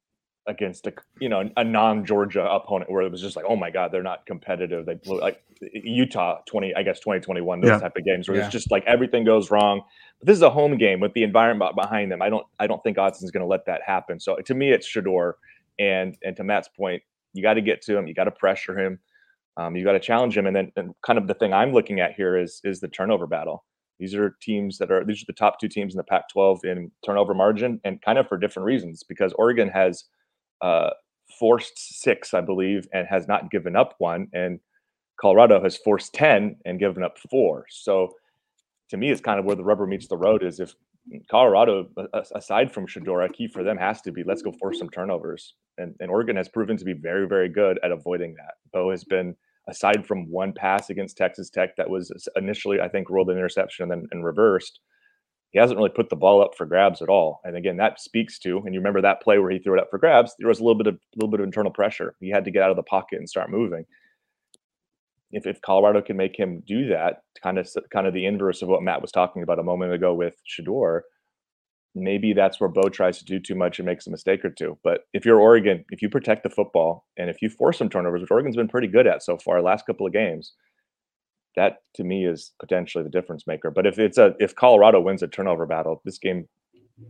[0.47, 3.91] against a you know a non-Georgia opponent where it was just like oh my god
[3.91, 5.41] they're not competitive they blew like
[5.73, 7.79] Utah 20 I guess 2021 those yeah.
[7.79, 8.45] type of games where yeah.
[8.45, 9.81] it's just like everything goes wrong
[10.19, 12.81] but this is a home game with the environment behind them I don't I don't
[12.83, 15.33] think Autzen's going to let that happen so to me it's Shedeur
[15.79, 17.01] and and to Matt's point
[17.33, 18.99] you got to get to him you got to pressure him
[19.57, 21.99] um, you got to challenge him, and then and kind of the thing I'm looking
[21.99, 23.63] at here is is the turnover battle.
[23.99, 26.91] These are teams that are these are the top two teams in the Pac-12 in
[27.05, 29.03] turnover margin, and kind of for different reasons.
[29.03, 30.05] Because Oregon has
[30.65, 30.89] uh,
[31.39, 34.59] forced six, I believe, and has not given up one, and
[35.21, 37.65] Colorado has forced ten and given up four.
[37.69, 38.13] So
[38.89, 40.43] to me, it's kind of where the rubber meets the road.
[40.43, 40.73] Is if
[41.29, 41.87] Colorado,
[42.41, 45.53] aside from Shedeur, key for them has to be let's go force some turnovers.
[45.77, 48.53] And, and Oregon has proven to be very, very good at avoiding that.
[48.73, 49.35] Bo has been
[49.67, 53.83] aside from one pass against Texas Tech that was initially, I think, rolled an interception
[53.83, 54.79] and then and reversed,
[55.55, 57.39] he hasn't really put the ball up for grabs at all.
[57.45, 59.87] And again, that speaks to, and you remember that play where he threw it up
[59.89, 62.13] for grabs, there was a little bit of little bit of internal pressure.
[62.19, 63.85] He had to get out of the pocket and start moving.
[65.31, 68.67] If, if Colorado can make him do that, kind of kind of the inverse of
[68.67, 71.03] what Matt was talking about a moment ago with Shedeur,
[71.95, 74.77] maybe that's where Bo tries to do too much and makes a mistake or two.
[74.83, 78.19] But if you're Oregon, if you protect the football and if you force some turnovers,
[78.19, 80.51] which Oregon's been pretty good at so far, last couple of games,
[81.55, 83.71] that to me is potentially the difference maker.
[83.71, 86.47] But if it's a if Colorado wins a turnover battle, this game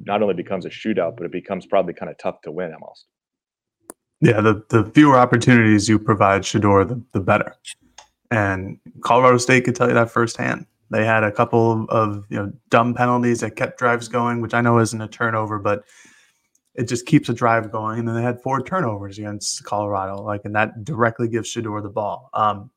[0.03, 3.05] not only becomes a shootout, but it becomes probably kind of tough to win almost.
[4.21, 7.55] Yeah, the, the fewer opportunities you provide Shedeur, the, the better.
[8.31, 10.65] And Colorado State could tell you that firsthand.
[10.89, 14.61] They had a couple of you know dumb penalties that kept drives going, which I
[14.61, 15.83] know isn't a turnover, but
[16.75, 17.99] it just keeps a drive going.
[17.99, 21.89] And then they had four turnovers against Colorado, like, and that directly gives Shedeur the
[21.89, 22.29] ball.
[22.33, 22.69] Um,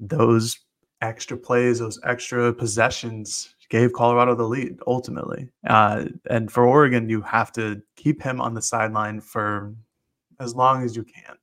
[0.00, 0.58] those
[1.02, 5.48] extra plays, those extra possessions gave Colorado the lead ultimately.
[5.66, 9.74] Uh, and for Oregon, you have to keep him on the sideline for
[10.40, 11.36] as long as you can.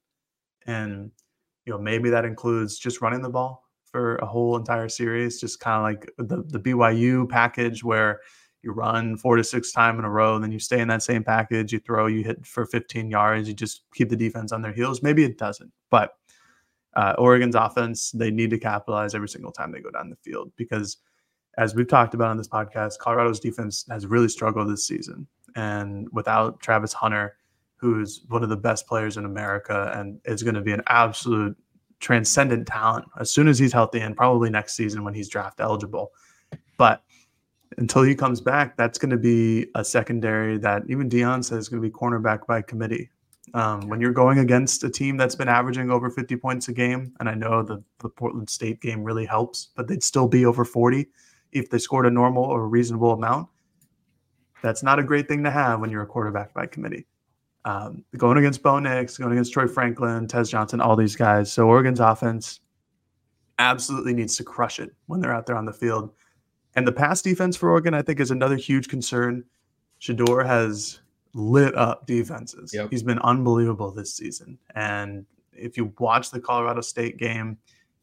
[0.65, 1.12] And,
[1.65, 5.60] you know, maybe that includes just running the ball for a whole entire series, just
[5.62, 8.20] kind of like the, the BYU package where
[8.62, 11.04] you run four to six times in a row, and then you stay in that
[11.04, 14.62] same package, you throw, you hit for 15 yards, you just keep the defense on
[14.62, 15.02] their heels.
[15.02, 16.15] Maybe it doesn't, but
[16.98, 20.52] uh, Oregon's offense, they need to capitalize every single time they go down the field
[20.58, 20.98] because,
[21.58, 25.28] as we've talked about on this podcast, Colorado's defense has really struggled this season.
[25.56, 27.38] And without Travis Hunter,
[27.76, 31.56] who's one of the best players in America and is going to be an absolute
[32.00, 36.12] transcendent talent as soon as he's healthy and probably next season when he's draft eligible.
[36.78, 37.04] But
[37.78, 41.70] until he comes back, that's going to be a secondary that even Deion says is
[41.70, 43.12] going to be cornerback by committee.
[43.54, 47.14] Um, when you're going against a team that's been averaging over 50 points a game,
[47.20, 50.66] and I know the, the Portland State game really helps, but they'd still be over
[50.66, 51.08] 40
[51.54, 53.48] if they scored a normal or reasonable amount.
[54.62, 57.06] That's not a great thing to have when you're a quarterback by committee
[57.68, 61.52] um, going against Bo Nix, going against Troy Franklin, Tez Johnson, all these guys.
[61.52, 62.62] So Oregon's offense,
[63.60, 66.14] absolutely needs to crush it when they're out there on the field.
[66.78, 69.44] And the pass defense for Oregon, I think, is another huge concern.
[70.00, 71.02] Shedeur has
[71.38, 72.73] lit up defenses.
[72.73, 72.89] Yep.
[72.89, 74.58] He's been unbelievable this season.
[74.76, 77.58] And if you watch the Colorado State game,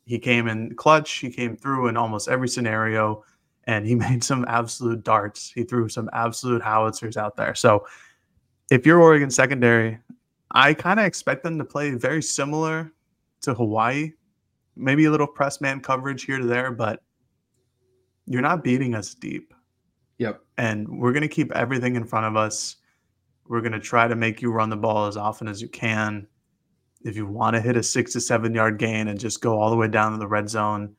[0.04, 1.10] he came in clutch.
[1.10, 3.24] He came through in almost every scenario,
[3.64, 5.50] and he made some absolute darts.
[5.50, 7.54] He threw some absolute howitzers out there.
[7.54, 7.86] So,
[8.70, 9.98] if you're Oregon secondary,
[10.52, 12.92] I kind of expect them to play very similar
[13.42, 14.12] to Hawaii.
[14.76, 17.02] Maybe a little press man coverage here to there, but
[18.26, 19.52] you're not beating us deep.
[20.18, 20.40] Yep.
[20.56, 22.76] And we're going to keep everything in front of us.
[23.46, 26.26] We're going to try to make you run the ball as often as you can.
[27.02, 29.70] If you want to hit a six to seven yard gain and just go all
[29.70, 30.96] the way down to the red zone,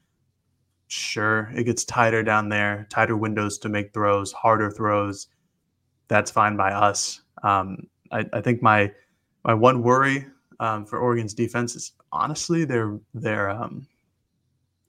[0.88, 5.28] sure, it gets tighter down there, tighter windows to make throws, harder throws.
[6.08, 7.22] That's fine by us.
[7.42, 8.92] Um, I, I think my
[9.44, 10.28] my one worry
[10.60, 13.88] um, for Oregon's defense is honestly their their um,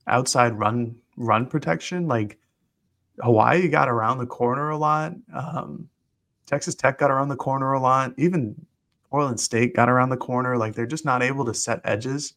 [0.07, 2.07] outside run run protection.
[2.07, 2.37] Like
[3.21, 5.13] Hawaii got around the corner a lot.
[5.33, 5.89] Um,
[6.47, 8.13] Texas Tech got around the corner a lot.
[8.17, 8.55] Even
[9.11, 10.57] Portland State got around the corner.
[10.57, 12.33] Like they're just not able to set edges.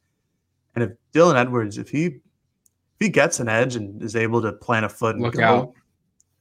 [0.74, 2.20] And if Dylan Edwards, if he if
[2.98, 5.72] he gets an edge and is able to plant a foot and Look go, out.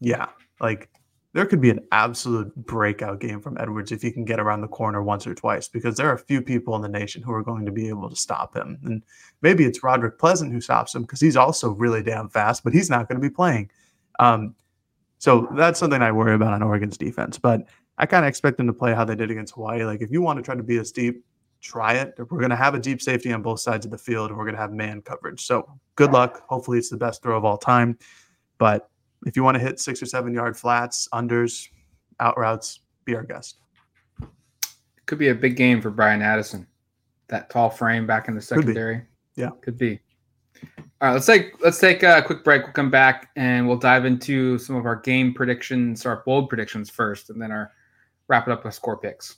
[0.01, 0.27] yeah,
[0.60, 0.89] like
[1.34, 4.67] there could be an absolute breakout game from Edwards if he can get around the
[4.67, 7.43] corner once or twice, because there are a few people in the nation who are
[7.43, 8.79] going to be able to stop him.
[8.84, 9.03] And
[9.41, 12.89] maybe it's Roderick Pleasant who stops him because he's also really damn fast, but he's
[12.89, 13.69] not going to be playing.
[14.17, 14.55] Um,
[15.19, 17.38] so that's something I worry about on Oregon's defense.
[17.38, 19.84] But I kind of expect them to play how they did against Hawaii.
[19.84, 21.23] Like if you want to try to be us deep,
[21.62, 22.13] try it.
[22.17, 24.45] We're going to have a deep safety on both sides of the field, and we're
[24.45, 25.45] going to have man coverage.
[25.45, 26.41] So good luck.
[26.47, 27.97] Hopefully, it's the best throw of all time.
[28.58, 28.89] But
[29.25, 31.67] if you want to hit six or seven yard flats, unders,
[32.19, 33.60] out routes, be our guest.
[35.05, 36.67] Could be a big game for Brian Addison.
[37.27, 39.03] That tall frame back in the Could secondary.
[39.36, 39.49] Yeah.
[39.62, 39.99] Could be.
[41.02, 42.63] All right, let's take let's take a quick break.
[42.63, 46.89] We'll come back and we'll dive into some of our game predictions, our bold predictions
[46.89, 47.72] first, and then our
[48.28, 49.38] wrap it up with score picks.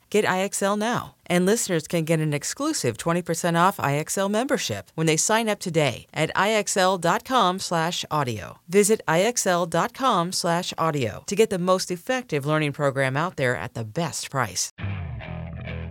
[0.11, 1.15] Get IXL now.
[1.25, 6.05] And listeners can get an exclusive 20% off IXL membership when they sign up today
[6.13, 8.59] at IXL.com/audio.
[8.67, 14.69] Visit IXL.com/audio to get the most effective learning program out there at the best price.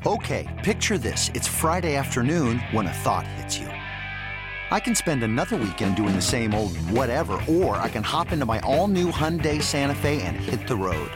[0.06, 1.30] Okay, picture this.
[1.34, 3.68] It's Friday afternoon when a thought hits you.
[4.70, 8.44] I can spend another weekend doing the same old whatever, or I can hop into
[8.44, 11.10] my all new Hyundai Santa Fe and hit the road.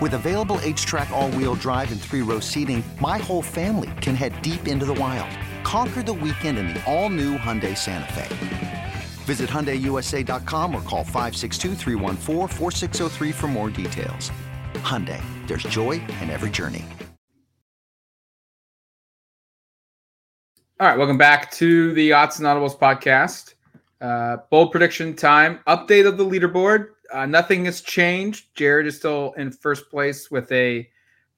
[0.00, 4.40] With available HTRAC, all wheel drive, and three row seating, my whole family can head
[4.42, 5.36] deep into the wild.
[5.64, 8.28] Conquer the weekend in the all new Hyundai Santa Fe.
[9.24, 14.30] Visit HyundaiUSA.com or call 562-314-4603 for more details.
[14.74, 16.84] Hyundai, there's joy in every journey.
[20.80, 23.54] All right, welcome back to the Autzen Audibles podcast.
[24.00, 25.58] Uh, bold prediction time.
[25.66, 26.90] Update of the leaderboard.
[27.12, 28.54] Uh, nothing has changed.
[28.54, 30.88] Jared is still in first place with a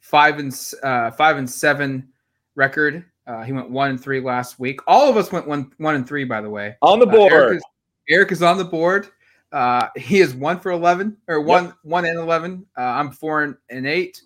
[0.00, 0.52] five and
[0.82, 2.08] uh, five and seven
[2.54, 3.04] record.
[3.26, 4.80] Uh, he went one and three last week.
[4.86, 6.76] All of us went one one and three, by the way.
[6.82, 7.32] On the Uh, board.
[7.32, 7.62] Erik, is,
[8.08, 9.08] Erik is on the board.
[9.52, 12.66] Uh, he is one for eleven or one one and eleven.
[12.76, 14.20] Uh, I'm four and, eight.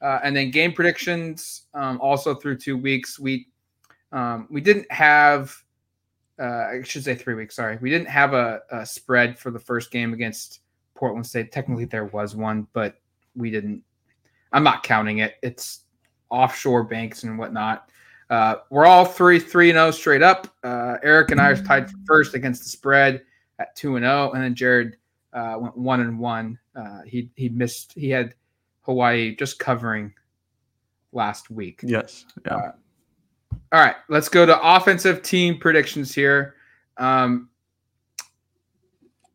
[0.00, 3.18] Uh, and then game predictions um, also through two weeks.
[3.18, 3.48] We
[4.12, 5.54] um, we didn't have
[6.40, 7.56] uh, I should say three weeks.
[7.56, 10.60] Sorry, we didn't have a, a spread for the first game against
[10.98, 11.52] Portland State.
[11.52, 12.96] Technically, there was one, but
[13.36, 13.82] we didn't.
[14.52, 15.36] I'm not counting it.
[15.42, 15.84] It's
[16.28, 17.90] offshore banks and whatnot.
[18.28, 20.48] Uh, we're all three three and zero straight up.
[20.64, 23.22] Uh, Erik and I are tied for first against the spread
[23.60, 24.96] at two and zero, and then Jared
[25.32, 26.58] uh, went one and one.
[26.74, 27.92] Uh, he he missed.
[27.94, 28.34] He had
[28.82, 30.12] Hawaii just covering
[31.12, 31.80] last week.
[31.84, 32.26] Yes.
[32.44, 32.56] Yeah.
[32.56, 32.72] Uh,
[33.72, 36.56] All right, let's go to offensive team predictions here.
[36.96, 37.48] Um,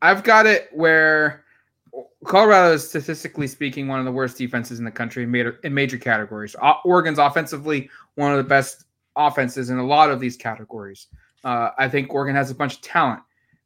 [0.01, 1.42] I've got it where
[2.25, 5.73] Colorado is statistically speaking one of the worst defenses in the country in major, in
[5.73, 6.55] major categories.
[6.85, 11.07] Oregon's offensively one of the best offenses in a lot of these categories.
[11.43, 13.21] Uh, I think Oregon has a bunch of talent.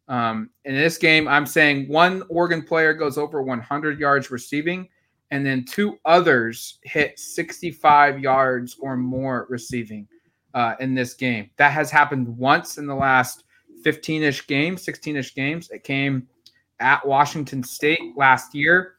[0.07, 4.87] Um, in this game, I'm saying one Oregon player goes over 100 yards receiving,
[5.31, 10.07] and then two others hit 65 yards or more receiving
[10.53, 11.49] uh, in this game.
[11.57, 13.43] That has happened once in the last
[13.83, 15.69] 15 ish games, 16 ish games.
[15.69, 16.27] It came
[16.79, 18.95] at Washington State last year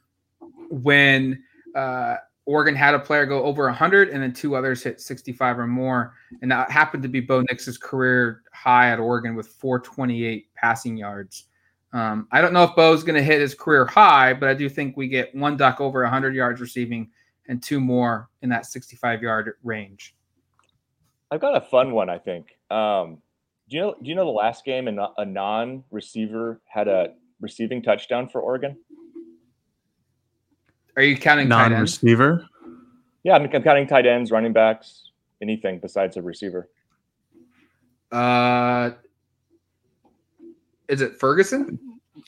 [0.69, 1.43] when
[1.75, 2.15] uh,
[2.45, 6.13] Oregon had a player go over 100 and then two others hit 65 or more.
[6.41, 11.45] And that happened to be Bo Nix's career high at Oregon with 428 passing yards.
[11.93, 14.69] Um, I don't know if Bo's going to hit his career high, but I do
[14.69, 17.09] think we get one duck over 100 yards receiving
[17.47, 20.15] and two more in that 65 yard range.
[21.31, 22.57] I've got a fun one, I think.
[22.71, 23.19] Um,
[23.69, 23.95] do you know?
[24.01, 28.77] Do you know the last game a, a non-receiver had a receiving touchdown for Oregon?
[30.95, 32.45] Are you counting non-receiver?
[33.23, 35.11] Yeah, I'm, I'm counting tight ends, running backs,
[35.41, 36.69] anything besides a receiver.
[38.11, 38.91] Uh,
[40.87, 41.79] is it Ferguson?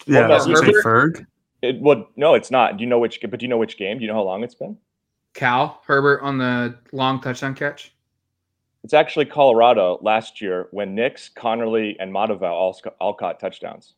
[0.06, 1.26] Yeah, Well, well, no, say Ferg.
[1.62, 2.78] It would no, it's not.
[2.78, 3.20] Do you know which?
[3.22, 3.98] But do you know which game?
[3.98, 4.78] Do you know how long it's been?
[5.34, 7.94] Cal Herbert on the long touchdown catch.
[8.84, 13.94] It's actually Colorado last year when Nix, Conerly, and Matavao all, sc- all caught touchdowns.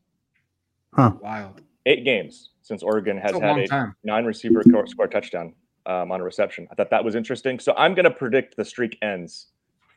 [1.22, 1.62] Wild.
[1.86, 3.96] Eight games since Oregon has a had a time.
[4.04, 5.54] nine-receiver co- score touchdown
[5.86, 6.68] um, on a reception.
[6.72, 7.60] I thought that was interesting.
[7.60, 9.48] So I'm going to predict the streak ends.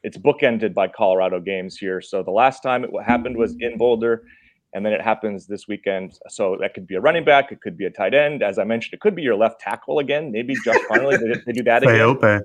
[0.03, 2.01] It's bookended by Colorado games here.
[2.01, 4.25] So the last time it happened was in Boulder,
[4.73, 6.19] and then it happens this weekend.
[6.29, 8.43] So that could be a running back, it could be a tight end.
[8.43, 10.33] As I mentioned, it could be your left tackle again.
[10.33, 11.19] Maybe Josh Conerly.
[11.19, 11.95] they, they do that again.
[11.97, 12.43] Feope.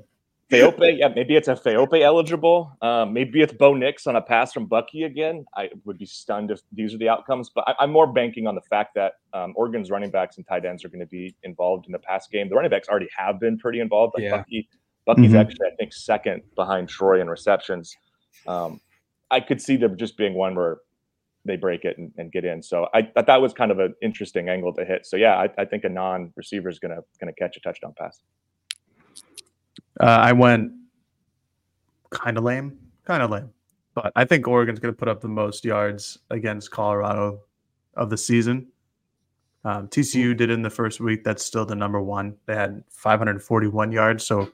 [0.52, 2.76] Feope, yeah, maybe it's a Feope eligible.
[2.82, 5.46] Um, maybe it's Bo Nix on a pass from Bucky again.
[5.56, 8.56] I would be stunned if these are the outcomes, but I, I'm more banking on
[8.56, 11.86] the fact that um, Oregon's running backs and tight ends are going to be involved
[11.86, 12.50] in the pass game.
[12.50, 14.14] The running backs already have been pretty involved.
[14.16, 14.38] Like Yeah.
[14.38, 14.68] Bucky,
[15.06, 15.40] Bucky's Mhm.
[15.40, 17.96] actually, I think, second behind Troy in receptions.
[18.48, 18.82] Um,
[19.32, 20.80] I could see them just being one where
[21.46, 22.62] they break it and, and get in.
[22.62, 25.06] So I thought that was kind of an interesting angle to hit.
[25.06, 27.94] So yeah, I, I think a non-receiver is going to going to catch a touchdown
[27.98, 28.22] pass.
[30.00, 30.72] Uh, I went
[32.10, 33.50] kind of lame, kind of lame,
[33.94, 37.42] but I think Oregon's going to put up the most yards against Colorado
[37.96, 38.68] of the season.
[39.64, 41.24] Um, TCU did in the first week.
[41.24, 42.36] That's still the number one.
[42.48, 44.26] They had 541 yards.
[44.26, 44.50] So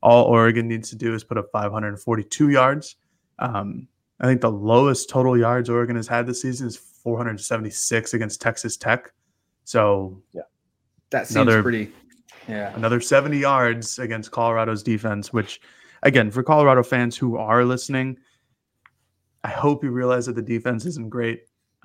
[0.00, 2.96] all Oregon needs to do is put up 542 yards.
[3.40, 3.88] Um,
[4.20, 8.76] I think the lowest total yards Oregon has had this season is 476 against Texas
[8.76, 9.12] Tech.
[9.64, 10.42] So yeah,
[11.10, 11.90] That seems Another- pretty.
[12.48, 12.74] Yeah.
[12.76, 15.60] another 70 yards against Colorado's defense, which,
[16.02, 18.18] again, for Colorado fans who are listening,
[19.42, 21.44] I hope you realize that the defense isn't great.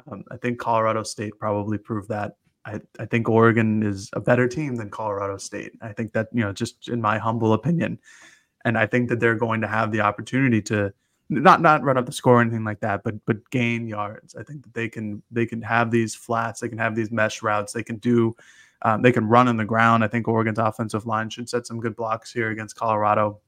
[0.10, 2.38] Um, I think Colorado State probably proved that.
[2.66, 5.74] I, I think Oregon is a better team than Colorado State.
[5.82, 8.00] I think that, you know, just in my humble opinion.
[8.66, 10.94] And I think that they're going to have the opportunity to
[11.30, 14.36] not not run up the score or anything like that, but but gain yards.
[14.36, 17.42] I think that they can they can have these flats, they can have these mesh
[17.44, 18.36] routes, they can do
[18.82, 20.04] um, they can run in the ground.
[20.04, 23.40] I think Oregon's offensive line should set some good blocks here against Colorado.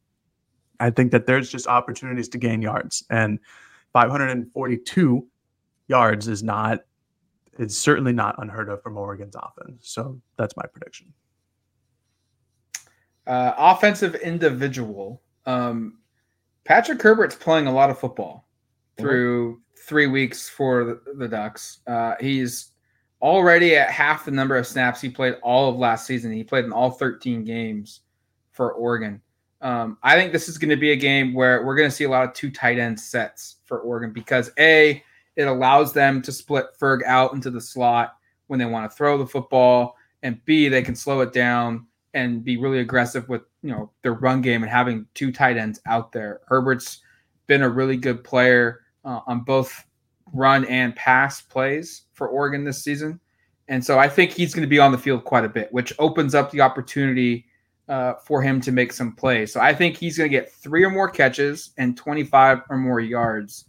[0.80, 3.40] I think that there's just opportunities to gain yards, and
[3.94, 5.28] 542
[5.88, 6.80] yards is not.
[7.60, 9.90] It's certainly not unheard of from Oregon's offense.
[9.90, 11.14] So that's my prediction.
[13.28, 15.22] Uh, offensive individual.
[15.46, 16.00] Um,
[16.64, 18.48] Patrick Herbert's playing a lot of football
[18.98, 21.80] through three weeks for the, the Ducks.
[21.88, 22.71] Uh, he's
[23.22, 26.32] already at half the number of snaps he played all of last season.
[26.32, 28.02] He played in all 13 games
[28.52, 29.22] for Oregon.
[29.62, 32.06] Um, I think this is going to be a game where we're going to see
[32.06, 35.04] a lot of two tight end sets for Oregon because A,
[35.36, 38.16] it allows them to split Ferg out into the slot
[38.48, 42.44] when they want to throw the football, and B, they can slow it down and
[42.44, 46.12] be really aggressive with you know their run game and having two tight ends out
[46.12, 46.42] there.
[46.48, 47.00] Herbert's
[47.48, 49.86] been a really good player uh, on both
[50.34, 53.20] run and pass plays for Oregon this season,
[53.68, 55.94] and so I think he's going to be on the field quite a bit, which
[56.00, 57.46] opens up the opportunity
[57.88, 59.52] uh, for him to make some plays.
[59.52, 63.00] So I think he's going to get three or more catches and 25 or more
[63.00, 63.66] yards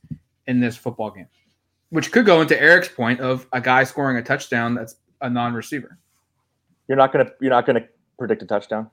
[0.46, 1.28] in this football game,
[1.90, 5.98] which could go into Erik's point of a guy scoring a touchdown that's a non-receiver.
[6.88, 7.86] You're not gonna you're not gonna
[8.18, 8.90] predict a touchdown.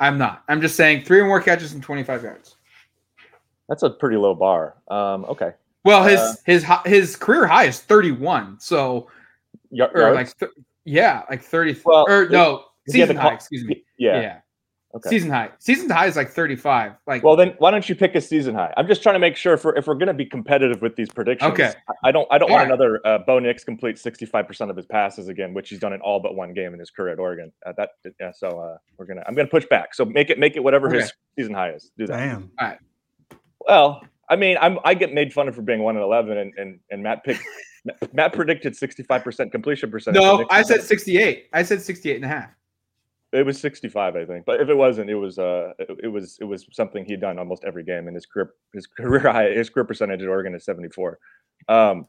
[0.00, 0.42] I'm not.
[0.48, 2.56] I'm just saying three or more catches and 25 yards.
[3.68, 4.76] That's a pretty low bar.
[4.88, 5.52] Um, okay.
[5.86, 8.58] Well, his Uh, his his career high is 31.
[8.60, 9.08] So
[9.70, 10.16] Yar- or yards?
[10.16, 10.52] like th-
[10.84, 13.82] yeah, like 30 Well, or no, season the call- high, excuse me.
[13.98, 14.20] yeah.
[14.20, 14.38] Yeah.
[14.94, 15.10] Okay.
[15.10, 15.50] Season high.
[15.58, 16.92] Season high is like 35.
[17.06, 18.72] Like Well, then why don't you pick a season high?
[18.78, 20.96] I'm just trying to make sure if we're, if we're going to be competitive with
[20.96, 21.52] these predictions.
[21.52, 21.72] Okay.
[21.88, 22.72] I- I don't I don't All want right.
[22.78, 26.18] another uh, Bo Nix complete 65% of his passes again, which he's done in all
[26.20, 27.52] but one game in his career at Oregon.
[27.66, 28.30] Uh, that yeah.
[28.32, 29.92] So uh, we're gonna I'm gonna push back.
[29.94, 31.90] So make it make it whatever his season high is.
[31.98, 32.16] Do that.
[32.16, 32.50] Damn.
[32.58, 32.78] All right.
[33.68, 36.52] Well, I mean, I'm I get made fun of for being one and eleven, and
[36.56, 37.42] and and Matt picked.
[38.12, 40.20] Matt predicted 65% completion percentage.
[40.20, 41.46] No, I said 68.
[41.52, 42.50] I said 68 and a half.
[43.32, 44.44] It was 65, I think.
[44.44, 47.38] But if it wasn't, it was uh it, it was it was something he'd done
[47.38, 50.64] almost every game in his career his career high his career percentage at Oregon is
[50.64, 51.18] 74.
[51.68, 52.08] Um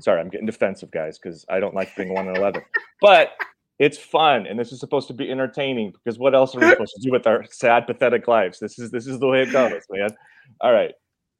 [0.00, 2.62] sorry, I'm getting defensive, guys, because I don't like being one and eleven.
[3.00, 3.32] But
[3.78, 5.92] it's fun, and this is supposed to be entertaining.
[5.92, 8.58] Because what else are we supposed to do with our sad, pathetic lives?
[8.58, 10.10] This is this is the way it goes, man.
[10.60, 10.94] All right,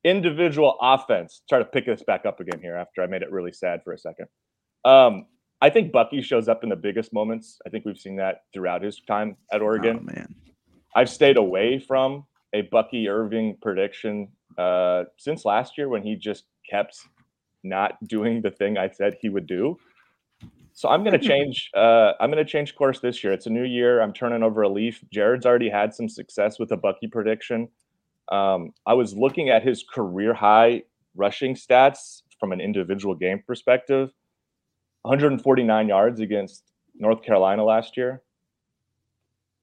[0.04, 1.42] individual offense.
[1.48, 3.92] Try to pick this back up again here after I made it really sad for
[3.92, 4.26] a second.
[4.84, 5.26] Um,
[5.60, 7.58] I think Bucky shows up in the biggest moments.
[7.66, 9.98] I think we've seen that throughout his time at Oregon.
[10.00, 10.34] Oh, man.
[10.94, 16.44] I've stayed away from a Bucky Irving prediction uh, since last year when he just
[16.68, 16.96] kept
[17.64, 19.76] not doing the thing I said he would do.
[20.72, 21.70] So I'm going to change.
[21.76, 23.32] Uh, I'm going to change course this year.
[23.32, 24.00] It's a new year.
[24.00, 25.02] I'm turning over a leaf.
[25.12, 27.68] Jared's already had some success with a Bucky prediction.
[28.30, 30.82] Um, I was looking at his career high
[31.16, 34.10] rushing stats from an individual game perspective.
[35.02, 36.64] 149 yards against
[36.94, 38.22] North Carolina last year.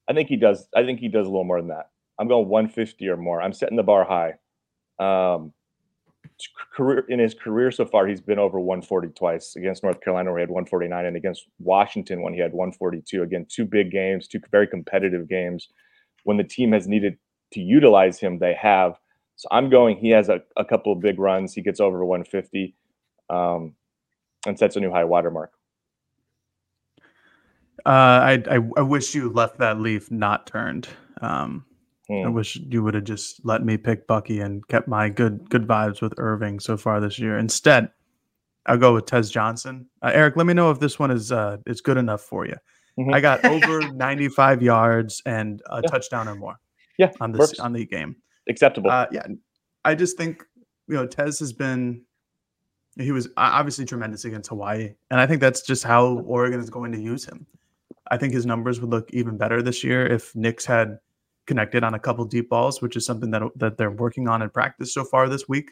[0.08, 0.68] I think he does.
[0.76, 1.90] I think he does a little more than that.
[2.20, 3.42] I'm going 150 or more.
[3.42, 4.34] I'm setting the bar high.
[5.04, 5.54] Um,
[6.74, 10.40] career in his career so far, he's been over 140 twice against North Carolina, where
[10.40, 13.24] he had 149, and against Washington when he had 142.
[13.24, 15.70] Again, two big games, two very competitive games.
[16.24, 17.18] When the team has needed
[17.52, 19.00] to utilize him, they have.
[19.36, 19.98] So I'm going.
[19.98, 21.54] He has a, a couple of big runs.
[21.54, 22.76] He gets over 150.
[23.30, 23.76] Um,
[24.46, 25.52] and sets a new high watermark.
[27.86, 30.88] Uh, I, I, I wish you left that leaf not turned.
[31.22, 31.66] Um,
[32.08, 32.26] hmm.
[32.26, 35.68] I wish you would have just let me pick Bucky and kept my good good
[35.68, 37.38] vibes with Irving so far this year.
[37.38, 37.90] Instead,
[38.66, 39.88] I'll go with Tez Johnson.
[40.02, 42.56] Uh, Erik, let me know if this one is uh, is good enough for you.
[42.98, 43.14] Mm-hmm.
[43.14, 45.90] I got over 95 yards and a yeah.
[45.90, 46.56] touchdown or more.
[46.98, 47.60] Yeah, on this works.
[47.60, 48.16] on the game.
[48.48, 48.90] Acceptable.
[48.90, 49.26] Uh, yeah,
[49.84, 50.44] I just think
[50.88, 52.04] you know Tez has been
[52.98, 56.92] he was obviously tremendous against Hawaii, and I think that's just how Oregon is going
[56.94, 57.46] to use him.
[58.10, 61.00] I think his numbers would look even better this year if Nix had
[61.46, 64.50] connected on a couple deep balls, which is something that that they're working on in
[64.50, 65.72] practice so far this week.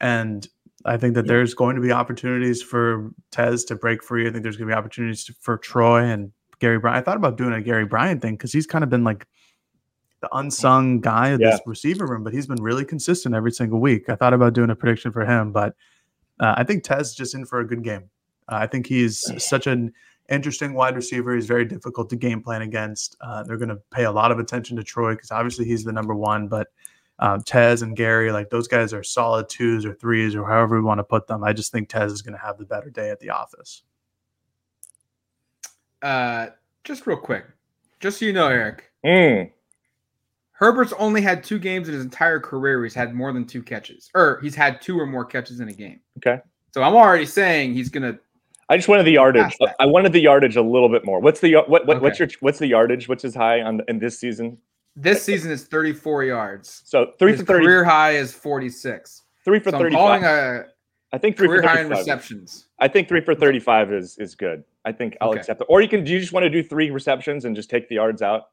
[0.00, 0.46] And
[0.84, 4.28] I think that there's going to be opportunities for Tez to break free.
[4.28, 6.98] I think there's going to be opportunities to, for Troy and Gary Bryant.
[6.98, 9.26] I thought about doing a Gary Bryant thing because he's kind of been like
[10.20, 11.50] the unsung guy of yeah.
[11.50, 14.08] this receiver room, but he's been really consistent every single week.
[14.08, 15.74] I thought about doing a prediction for him, but
[16.40, 18.10] uh, I think Tez is just in for a good game.
[18.50, 19.92] Uh, I think he's such an
[20.28, 21.34] interesting wide receiver.
[21.34, 23.16] He's very difficult to game plan against.
[23.20, 25.92] Uh, they're going to pay a lot of attention to Troy because obviously he's the
[25.92, 26.68] number one, but
[27.20, 30.82] um, Tez and Gary, like those guys are solid twos or threes or however we
[30.82, 31.42] want to put them.
[31.42, 33.82] I just think Tez is going to have the better day at the office.
[36.00, 36.48] Uh,
[36.84, 37.44] just real quick,
[37.98, 39.50] just so you know, Erik, mm.
[40.58, 43.62] Herbert's only had two games in his entire career where he's had more than two
[43.62, 46.00] catches, or he's had two or more catches in a game.
[46.18, 46.42] Okay.
[46.74, 48.18] So I'm already saying he's gonna.
[48.68, 49.56] I just wanted the yardage.
[49.78, 51.20] I wanted the yardage a little bit more.
[51.20, 51.98] What's the what, what okay.
[52.00, 53.08] what's your what's the yardage?
[53.08, 54.58] What's his high on in this season?
[54.96, 56.82] This season is 34 yards.
[56.84, 57.64] So three his for 30.
[57.64, 59.22] Career high is 46.
[59.44, 60.00] Three for so 35.
[60.00, 60.64] I'm calling a
[61.12, 62.66] I think three career for high in receptions.
[62.80, 64.64] I think three for 35 is is good.
[64.84, 65.38] I think I'll okay.
[65.38, 65.66] accept it.
[65.70, 66.02] Or you can.
[66.02, 68.48] Do you just want to do three receptions and just take the yards out?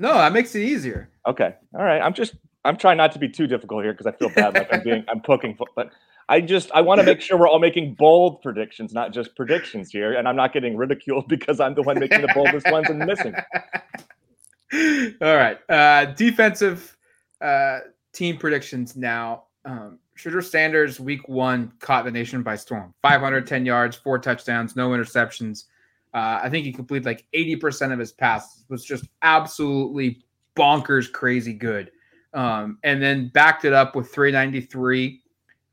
[0.00, 1.10] No, that makes it easier.
[1.26, 1.54] Okay.
[1.74, 2.00] All right.
[2.00, 2.34] I'm just
[2.64, 5.04] I'm trying not to be too difficult here because I feel bad like I'm being
[5.08, 5.90] I'm poking but
[6.28, 9.90] I just I want to make sure we're all making bold predictions, not just predictions
[9.90, 12.98] here, and I'm not getting ridiculed because I'm the one making the boldest ones and
[12.98, 13.34] missing.
[15.20, 15.58] All right.
[15.68, 16.96] Uh defensive
[17.42, 17.80] uh
[18.14, 19.44] team predictions now.
[19.66, 22.94] Um Shedeur Sanders week 1 caught the nation by storm.
[23.02, 25.64] 510 yards, four touchdowns, no interceptions.
[26.12, 30.22] Uh, I think he completed like 80% of his passes, was just absolutely
[30.56, 31.90] bonkers crazy good.
[32.34, 35.22] Um, and then backed it up with 393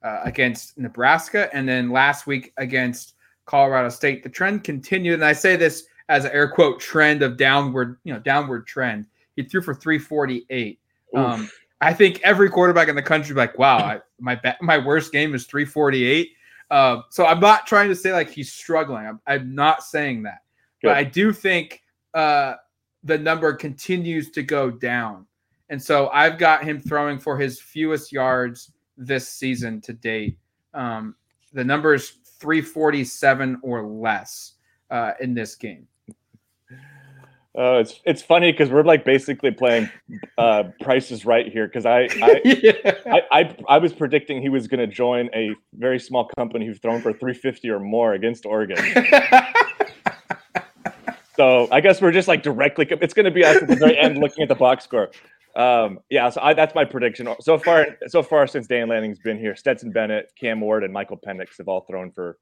[0.04, 1.50] uh, against Nebraska.
[1.54, 3.16] And then last week against
[3.46, 5.16] Colorado State, the trend continued.
[5.16, 9.08] And I say this as an air quote trend of downward, you know, downward trend.
[9.36, 10.80] He threw for 348.
[11.16, 11.50] Um,
[11.82, 15.46] I think every quarterback in the country like, wow, I, my my worst game is
[15.46, 16.32] 348.
[16.70, 19.06] Uh, so I'm not trying to say like he's struggling.
[19.06, 20.40] I'm, I'm not saying that,
[20.82, 20.90] Good.
[20.90, 21.82] but I do think
[22.14, 22.56] uh,
[23.04, 25.26] the number continues to go down.
[25.70, 30.38] And so I've got him throwing for his fewest yards this season to date.
[30.74, 31.16] Um,
[31.54, 34.54] the number is 347 or less
[34.90, 35.88] uh, in this game.
[37.58, 39.90] Uh, it's it's funny because we're like basically playing
[40.38, 42.74] uh, prices right here because I I, yeah.
[43.08, 46.78] I, I, I was predicting he was going to join a very small company who's
[46.78, 48.78] thrown for 350 or more against Oregon.
[51.36, 52.86] so I guess we're just like directly.
[52.90, 55.10] It's going to be us at the very end looking at the box score.
[55.56, 57.28] Um, yeah, so I, that's my prediction.
[57.42, 61.18] So far, so far since Dan Lanning's been here, Stetson Bennett, Cam Ward, and Michael
[61.18, 62.38] Penix have all thrown for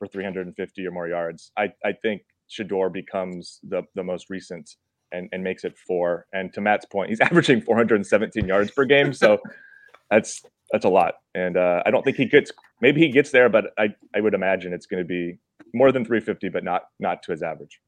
[0.00, 1.52] for 350 or more yards.
[1.56, 4.76] I, I think Shedeur becomes the the most recent
[5.12, 6.26] and, and makes it four.
[6.32, 9.38] And to Matt's point, he's averaging 417 yards per game, so
[10.10, 10.42] that's
[10.72, 11.14] that's a lot.
[11.34, 14.34] And uh, I don't think he gets maybe he gets there, but I I would
[14.34, 15.38] imagine it's going to be
[15.74, 17.80] more than 350, but not not to his average.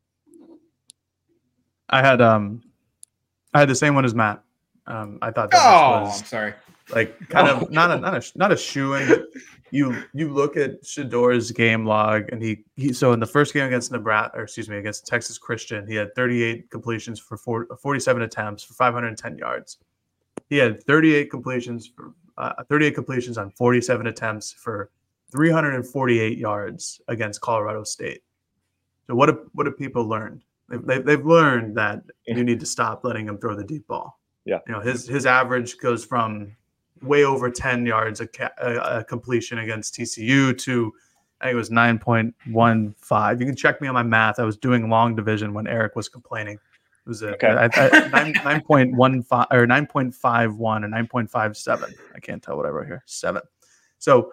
[1.88, 2.62] I had um,
[3.54, 4.42] I had the same one as Matt.
[4.86, 6.54] Um, I thought that Oh, was I'm sorry.
[6.90, 7.60] Like kind Oh.
[7.62, 9.26] of not a not a not a shoe in,
[9.70, 13.66] you you look at Shedeur's game log and he he so in the first game
[13.66, 18.22] against Nebraska or excuse me against Texas Christian he had 38 completions for four, 47
[18.22, 19.78] attempts for 510 yards.
[20.48, 24.90] He had 38 completions for uh, 38 completions on 47 attempts for
[25.32, 28.22] 348 yards against Colorado State.
[29.06, 30.42] So what have what have people learned?
[30.70, 34.18] They've, they've, they've learned that you need to stop letting him throw the deep ball.
[34.44, 34.58] Yeah.
[34.66, 36.56] You know, his his average goes from
[37.02, 38.28] way over 10 yards a,
[38.58, 40.92] a, a completion against TCU to
[41.40, 43.40] I think it was 9.15.
[43.40, 44.40] You can check me on my math.
[44.40, 46.54] I was doing long division when Erik was complaining.
[46.54, 47.46] It was a, Okay.
[47.46, 48.34] I, I, nine,
[48.66, 51.94] 9.15 or 9.51 or 9.57.
[52.14, 53.04] I can't tell what I wrote here.
[53.06, 53.42] Seven.
[53.98, 54.32] So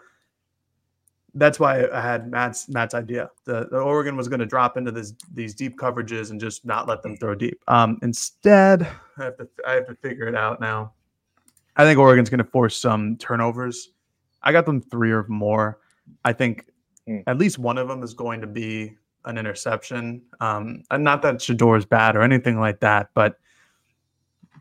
[1.35, 3.29] that's why I had Matt's Matt's idea.
[3.43, 6.87] The, the Oregon was going to drop into this these deep coverages and just not
[6.87, 7.61] let them throw deep.
[7.67, 8.87] Um, instead,
[9.17, 10.93] I have to I have to figure it out now.
[11.77, 13.91] I think Oregon's going to force some turnovers.
[14.43, 15.79] I got them three or more.
[16.23, 16.65] I think
[17.07, 17.19] Hmm.
[17.27, 20.21] at least one of them is going to be an interception.
[20.39, 23.37] Um, and not that Shedeur is bad or anything like that, but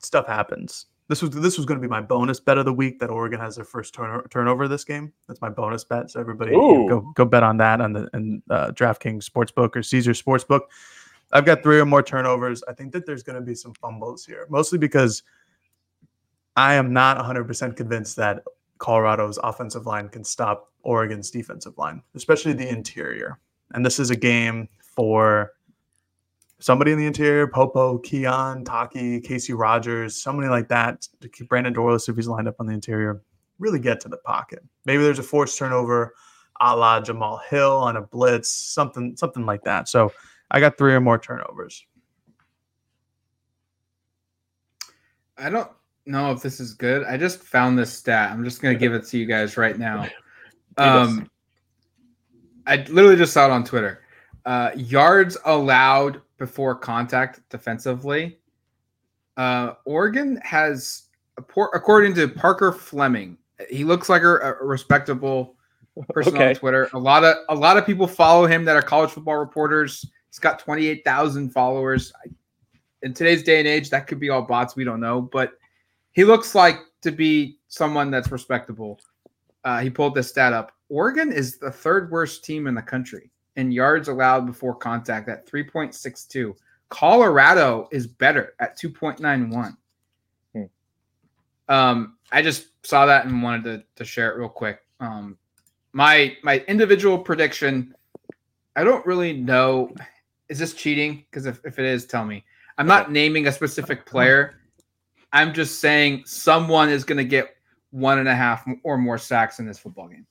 [0.00, 0.86] stuff happens.
[1.08, 3.38] This was this was going to be my bonus bet of the week that Oregon
[3.38, 5.12] has their first turn, turnover this game.
[5.28, 6.10] That's my bonus bet.
[6.10, 9.76] So everybody you know, go go bet on that on the and uh, DraftKings Sportsbook
[9.76, 10.62] or Caesar Sportsbook.
[11.32, 12.62] I've got three or more turnovers.
[12.68, 15.22] I think that there's going to be some fumbles here, mostly because
[16.56, 18.44] I am not 100% convinced that
[18.78, 23.38] Colorado's offensive line can stop Oregon's defensive line, especially the interior.
[23.72, 25.52] And this is a game for
[26.58, 31.74] somebody in the interior, Popo, Keon, Taki, Casey Rogers, somebody like that, to keep Brandon
[31.74, 33.22] Dorlus if he's lined up on the interior,
[33.58, 34.62] really get to the pocket.
[34.84, 36.14] Maybe there's a forced turnover
[36.60, 39.88] a la Jamal Hill on a blitz, something, something like that.
[39.88, 40.12] So
[40.50, 41.84] I got three or more turnovers.
[45.36, 45.70] I don't
[46.06, 47.04] know if this is good.
[47.04, 48.30] I just found this stat.
[48.30, 50.06] I'm just gonna give it to you guys right now.
[50.76, 51.30] Um,
[52.66, 54.02] I literally just saw it on Twitter.
[54.44, 58.38] Uh, yards allowed before contact defensively.
[59.36, 61.04] Uh, Oregon has,
[61.38, 63.38] according to Parker Fleming,
[63.70, 65.54] he looks like a, a respectable
[66.10, 66.48] person Okay.
[66.48, 66.90] on Twitter.
[66.94, 70.04] A lot of a lot of people follow him that are college football reporters.
[70.28, 72.12] He's got twenty eight thousand followers.
[72.24, 72.30] I,
[73.02, 74.74] in today's day and age, that could be all bots.
[74.74, 75.52] We don't know, but
[76.14, 78.98] he looks like to be someone that's respectable.
[79.64, 80.72] Uh, he pulled this stat up.
[80.88, 85.46] Oregon is the third worst team in the country in yards allowed before contact at
[85.46, 86.54] 3.62.
[86.88, 89.76] Colorado is better at 2.91.
[90.52, 90.62] Hmm.
[91.68, 94.80] Um, I just saw that and wanted to, to share it real quick.
[95.00, 95.36] Um,
[95.92, 97.94] my my individual prediction,
[98.76, 99.94] I don't really know.
[100.48, 101.24] Is this cheating?
[101.30, 102.44] Because if, if it is, tell me.
[102.76, 104.60] I'm not naming a specific player.
[105.34, 107.56] I'm just saying someone is going to get
[107.90, 110.26] one and a half or more sacks in this football game.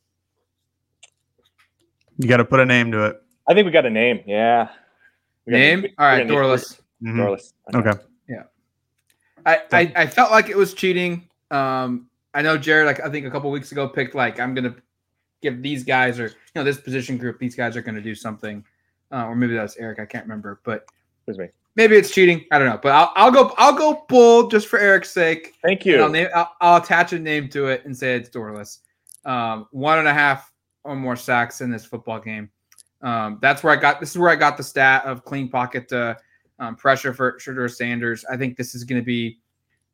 [2.18, 3.22] You got to put a name to it.
[3.48, 4.22] I think we got a name.
[4.26, 4.70] Yeah.
[5.46, 5.82] We got Name?
[5.84, 6.80] we- All right, we're gonna- Dorlus.
[7.04, 7.16] Mhm.
[7.16, 7.54] Dorlus.
[7.76, 8.00] Okay.
[9.46, 11.28] I, I, I felt like it was cheating.
[11.52, 14.74] Um, I know Jared, like I think a couple weeks ago, picked like I'm gonna
[15.42, 18.64] give these guys or you know this position group, these guys are gonna do something,
[19.12, 20.00] uh, or maybe that was Erik.
[20.00, 21.50] I can't remember, but It was me.
[21.76, 22.46] Maybe it's cheating.
[22.52, 25.56] I don't know, but I'll, I'll go I'll go bold just for Erik's sake.
[25.64, 26.14] Thank And I'll, you.
[26.14, 28.80] name, I'll, I'll attach a name to it and say it's Dorlus.
[29.26, 30.52] Um, one and a half
[30.84, 32.50] or more sacks in this football game.
[33.02, 34.00] Um, that's where I got.
[34.00, 36.18] This is where I got the stat of clean pocket to
[36.60, 38.24] um, pressure for Shedeur Sanders.
[38.32, 39.40] I think this is going to be.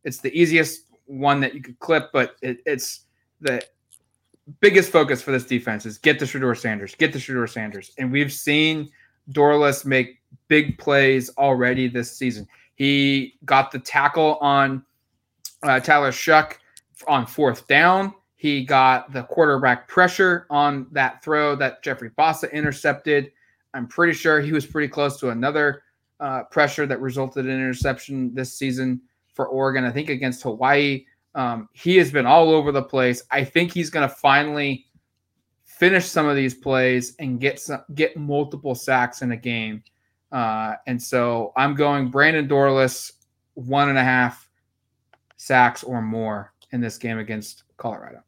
[0.03, 3.05] It's the easiest one that you could clip, but it, it's
[3.41, 3.61] the
[4.59, 8.11] biggest focus for this defense is get the Shedeur Sanders, get the Shedeur Sanders, and
[8.11, 8.89] we've seen
[9.31, 12.47] Dorlus make big plays already this season.
[12.75, 14.83] He got the tackle on
[15.63, 16.53] uh, Tyler Shough
[17.07, 18.13] on fourth down.
[18.35, 23.31] He got the quarterback pressure on that throw that Jeffrey Bassa intercepted.
[23.73, 25.83] I'm pretty sure he was pretty close to another
[26.19, 29.01] uh, pressure that resulted in interception this season
[29.33, 29.85] for Oregon.
[29.85, 31.05] I think against Hawaii.
[31.35, 33.23] Um, he has been all over the place.
[33.29, 34.85] I think he's going to finally
[35.63, 39.83] finish some of these plays and get some, get multiple sacks in a game.
[40.31, 43.11] Uh, and so I'm going Brandon Dorlus
[43.55, 44.49] one and a half
[45.37, 48.21] sacks or more in this game against Colorado.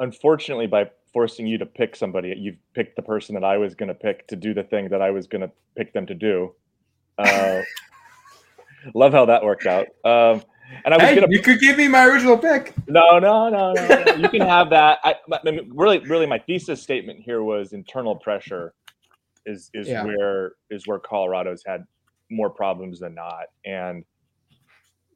[0.00, 3.88] Unfortunately, by forcing you to pick somebody, you've picked the person that I was going
[3.88, 6.54] to pick to do the thing that I was going to pick them to do.
[7.16, 7.62] Uh,
[8.94, 9.86] love how that worked out.
[10.04, 10.42] Um,
[10.84, 12.74] and I was Hey, gonna you could give me my original pick.
[12.86, 14.14] no, no, no, no, no.
[14.14, 14.98] You can have that.
[15.02, 18.74] I, I mean, really, really, my thesis statement here was internal pressure
[19.48, 20.04] is is Yeah.
[20.04, 21.84] where is where Colorado's had
[22.30, 23.46] more problems than not.
[23.64, 24.04] And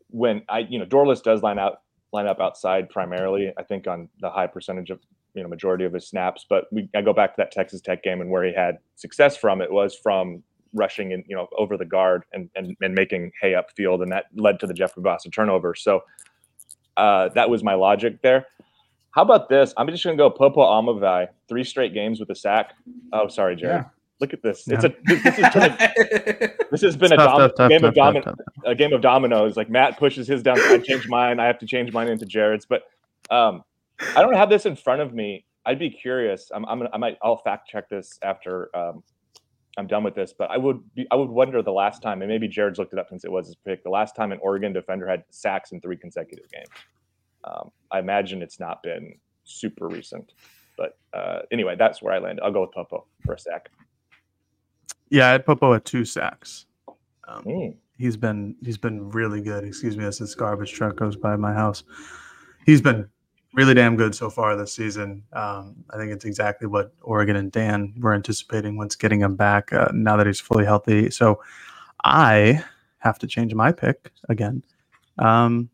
[0.08, 3.52] when I, you know, Dorlus does line out line up outside primarily.
[3.56, 5.00] I think on the high percentage of
[5.34, 6.46] you know majority of his snaps.
[6.48, 9.36] But we I go back to that Texas Tech game and where he had success
[9.36, 10.42] from it was from
[10.74, 14.26] rushing and you know over the guard and and, and making hay upfield, and that
[14.34, 15.74] led to the Jeffrey Bassa turnover.
[15.74, 16.02] So
[16.96, 18.46] uh, that was my logic there.
[19.12, 19.74] How about this?
[19.76, 22.72] I'm just going to go Popo Aumavae, three straight games with a sack.
[23.12, 23.84] Oh, sorry, Jared.
[24.22, 24.26] Yeah.
[24.26, 24.66] Look at this.
[24.68, 25.78] It's a this, this is turned-
[26.70, 28.64] this has been a dom- tough, tough, game of domin- tough, tough.
[28.64, 29.56] a game of dominoes.
[29.56, 31.40] Like Matt pushes his down, I change mine.
[31.40, 32.64] I have to change mine into Jared's.
[32.66, 32.82] But
[33.30, 33.62] um,
[34.16, 35.44] I don't have this in front of me.
[35.66, 36.50] I'd be curious.
[36.54, 39.02] I'm, I'm I might I'll fact check this after um,
[39.78, 40.32] I'm done with this.
[40.36, 42.98] But I would be I would wonder the last time, and maybe Jared's looked it
[42.98, 43.82] up since it was his pick.
[43.84, 46.68] The last time an Oregon defender had sacks in three consecutive games.
[47.44, 49.14] Um, I imagine it's not been
[49.44, 50.32] super recent.
[50.76, 52.40] But uh, anyway, that's where I land.
[52.42, 53.70] I'll go with Popo for a sack.
[55.12, 56.64] Yeah, I had Popo at two sacks.
[57.28, 57.74] Um, Mm.
[57.98, 59.62] he's been he's been really good.
[59.62, 61.84] Excuse me as this garbage truck goes by my house.
[62.64, 63.06] He's been
[63.54, 65.22] really damn good so far this season.
[65.34, 69.70] Um, I think it's exactly what Oregon and Dan were anticipating once getting him back.
[69.72, 71.42] Uh, now that he's fully healthy, so
[72.04, 72.64] I
[72.98, 74.62] have to change my pick again.
[75.18, 75.68] Um,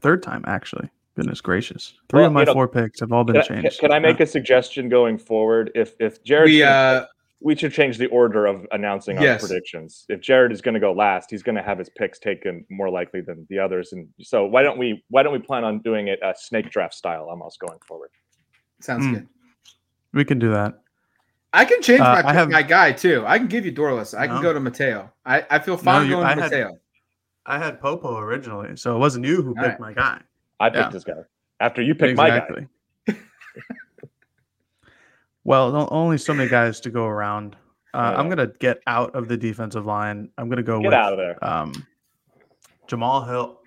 [0.00, 0.88] third time actually.
[1.16, 3.46] Goodness gracious, three Well, of my you know, four picks have all been Can I,
[3.62, 3.78] changed.
[3.80, 5.70] can I make a suggestion going forward?
[5.74, 7.04] If if Jared we uh
[7.44, 10.06] we should change the order of announcing our predictions.
[10.08, 12.88] If Jared is going to go last, he's going to have his picks taken more
[12.88, 13.92] likely than the others.
[13.92, 16.94] And so why don't we why don't we plan on doing it a snake draft
[16.94, 18.10] style almost going forward?
[18.80, 19.12] sounds Mm.
[19.14, 19.28] good.
[20.14, 20.74] we can do that.
[21.52, 23.24] I can change Uh, my pick, have- my guy too.
[23.26, 24.16] I can give you Dorlus.
[24.18, 25.10] I can go to Matayo.
[25.24, 26.70] I, I feel fine you- going I to had- Matayo.
[27.46, 29.80] I had Popo originally, so it wasn't you who All picked right.
[29.80, 30.20] my guy.
[30.58, 30.88] I picked Yeah.
[30.90, 31.12] this guy
[31.60, 32.66] after you picked my guy.
[35.44, 37.56] Well, only so many guys to go around.
[37.92, 38.18] Uh, Yeah.
[38.20, 40.30] I'm gonna get out of the defensive line.
[40.38, 41.44] I'm gonna go Get with out of there.
[41.44, 41.72] um,
[42.86, 43.60] Jamal Hill.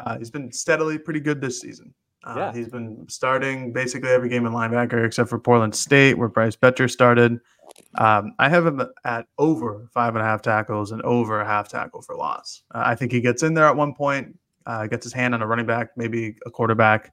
[0.00, 1.94] Uh, he's been steadily pretty good this season.
[2.24, 2.52] Uh, Yeah.
[2.52, 6.90] He's been starting basically every game in linebacker except for Portland State, where Bryce Boettcher
[6.90, 7.40] started.
[7.98, 11.68] Um, I have him at over five and a half tackles and over a half
[11.68, 12.62] tackle for loss.
[12.74, 15.42] Uh, I think he gets in there at one point, uh, gets his hand on
[15.42, 17.12] a running back, maybe a quarterback,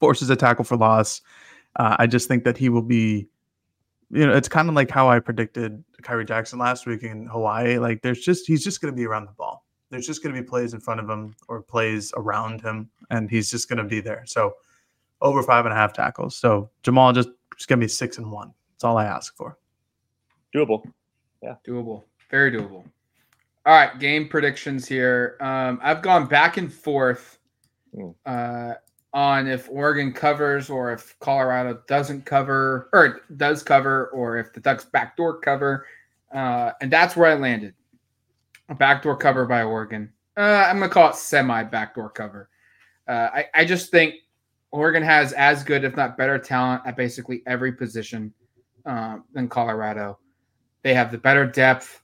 [0.00, 1.22] forces a tackle for loss.
[1.76, 3.28] Uh, I just think that he will be,
[4.10, 7.78] you know, it's kind of like how I predicted Khyree Jackson last week in Hawaii.
[7.78, 9.64] Like, there's just, he's just going to be around the ball.
[9.90, 13.30] There's just going to be plays in front of him or plays around him, and
[13.30, 14.22] he's just going to be there.
[14.26, 14.54] So,
[15.20, 16.36] over five and a half tackles.
[16.36, 18.52] So, Jamal just, just going to be six and one.
[18.72, 19.58] That's all I ask for.
[20.54, 20.84] Doable.
[21.42, 21.56] Yeah.
[21.66, 22.04] Doable.
[22.30, 22.84] Very doable.
[23.66, 25.36] All right, game predictions here.
[25.40, 27.38] Um, I've gone back and forth
[27.94, 28.10] Hmm.
[28.26, 28.74] uh,
[29.14, 34.60] on if Oregon covers or if Colorado doesn't cover or does cover or if the
[34.60, 35.86] Ducks backdoor cover.
[36.34, 37.74] Uh, and that's where I landed.
[38.68, 40.12] A backdoor cover by Oregon.
[40.36, 42.50] Uh, I'm going to call it semi backdoor cover.
[43.06, 44.14] Uh, I, I just think
[44.72, 48.32] Oregon has as good, if not better, talent at basically every position
[48.84, 50.18] um, than Colorado.
[50.82, 52.02] They have the better depth.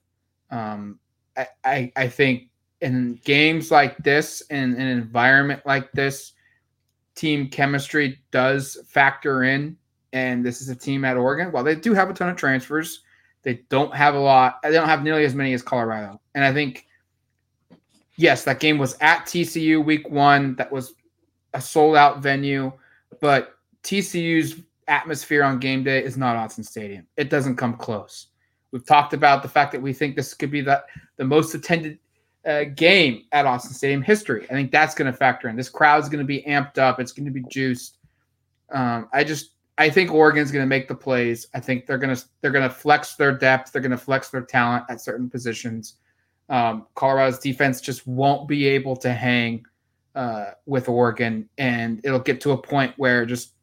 [0.51, 1.01] Um,
[1.37, 2.51] I, I, I think
[2.81, 6.35] in games like this, in an environment like this,
[7.21, 9.77] team chemistry does factor in.
[10.13, 11.53] And this is a team at Oregon.
[11.53, 13.03] While they do have a ton of transfers,
[13.43, 14.61] they don't have a lot.
[14.63, 16.21] They don't have nearly as many as Colorado.
[16.35, 16.87] And I think,
[18.17, 20.57] yes, that game was at TCU week one.
[20.57, 20.95] That was
[21.53, 22.73] a sold out venue,
[23.21, 27.07] but TCU's atmosphere on game day is not Autzen Stadium.
[27.17, 28.29] It doesn't come close.
[28.73, 30.83] We've talked about the fact that we think this could be the,
[31.17, 31.99] the most attended
[32.75, 34.47] game at Autzen Stadium history.
[34.51, 35.57] I think that's going to factor in.
[35.57, 37.01] This crowd's going to be amped up.
[37.01, 37.99] It's going to be juiced.
[38.73, 41.47] Um, I just I think Oregon's going to make the plays.
[41.55, 43.73] I think they're going to they're going to flex their depth.
[43.73, 45.95] They're going to flex their talent at certain positions.
[46.49, 49.65] Um, Colorado's defense just won't be able to hang
[50.15, 53.55] uh, with Oregon, and it'll get to a point where just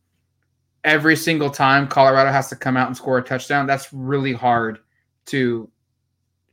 [0.84, 4.80] every single time Colorado has to come out and score a touchdown, that's really hard
[5.26, 5.70] to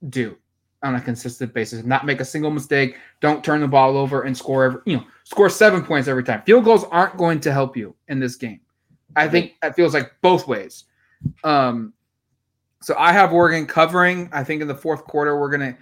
[0.09, 0.37] do
[0.85, 1.85] on a consistent basis.
[1.85, 2.97] Not make a single mistake.
[3.21, 4.65] Don't turn the ball over and score.
[4.65, 6.43] Every, you know, score seven points every time.
[6.43, 8.61] Field goals aren't going to help you in this game.
[9.17, 10.85] I think it feels like both ways.
[11.43, 11.95] Um,
[12.83, 14.29] so I have Oregon covering.
[14.33, 15.77] I think in the fourth quarter we're gonna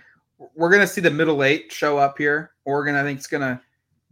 [0.54, 2.52] we're going to see the middle eight show up here.
[2.64, 3.60] Oregon, I think, is going to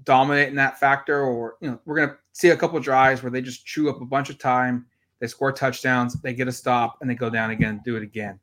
[0.05, 3.31] dominate in that factor, or you know, we're going to see a couple drives where
[3.31, 4.87] they just chew up a bunch of time.
[5.19, 8.41] They score touchdowns, they get a stop, and they go down again, do it again.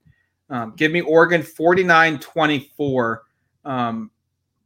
[0.50, 3.24] Um, give me Oregon 49 24.
[3.66, 4.12] Um,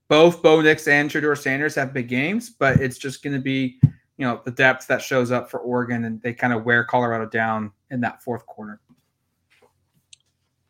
[0.07, 3.79] both Bo Nix and Shedeur Sanders have big games, but it's just going to be,
[4.17, 7.25] you know, the depth that shows up for Oregon, and they kind of wear Colorado
[7.25, 8.79] down in that fourth quarter.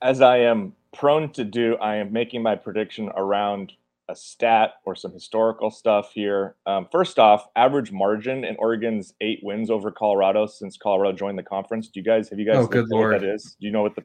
[0.01, 3.73] As I am prone to do, I am making my prediction around
[4.09, 6.55] a stat or some historical stuff here.
[6.65, 11.43] Um, first off, average margin in Oregon's eight wins over Colorado since Colorado joined the
[11.43, 11.87] conference.
[11.87, 13.13] Do you guys have you guys oh, good Lord.
[13.13, 13.55] what that is?
[13.59, 14.03] Do you know what the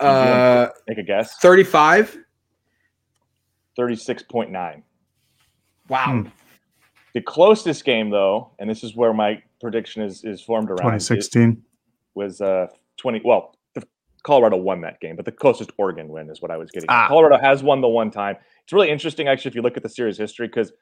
[0.00, 1.36] uh, make a guess?
[1.38, 2.18] 35?
[3.78, 4.82] 36.9.
[5.88, 6.04] Wow.
[6.04, 6.28] Hmm.
[7.12, 11.62] The closest game, though, and this is where my prediction is is formed around 2016
[12.14, 12.66] was uh
[12.96, 13.22] 20.
[13.24, 13.54] Well,
[14.24, 16.88] Colorado won that game, but the closest Oregon win is what I was getting.
[16.90, 17.06] Ah.
[17.06, 18.36] Colorado has won the one time.
[18.64, 20.72] It's really interesting, actually, if you look at the series history, because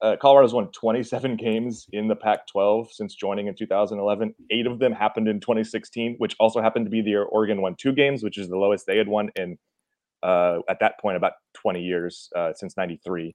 [0.00, 4.34] uh, Colorado's won 27 games in the Pac-12 since joining in 2011.
[4.50, 7.74] Eight of them happened in 2016, which also happened to be the year Oregon won
[7.76, 9.58] two games, which is the lowest they had won in
[10.22, 13.34] uh, at that point about 20 years uh, since 93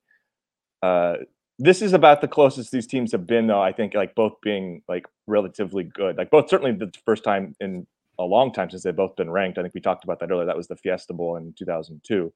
[0.81, 1.13] uh,
[1.57, 4.81] this is about the closest these teams have been though i think like both being
[4.89, 6.17] like relatively good.
[6.17, 7.87] Like both certainly the first time in
[8.19, 9.57] a long time since they've both been ranked.
[9.57, 10.45] I think we talked about that earlier.
[10.45, 12.31] That was the fiesta bowl in 2002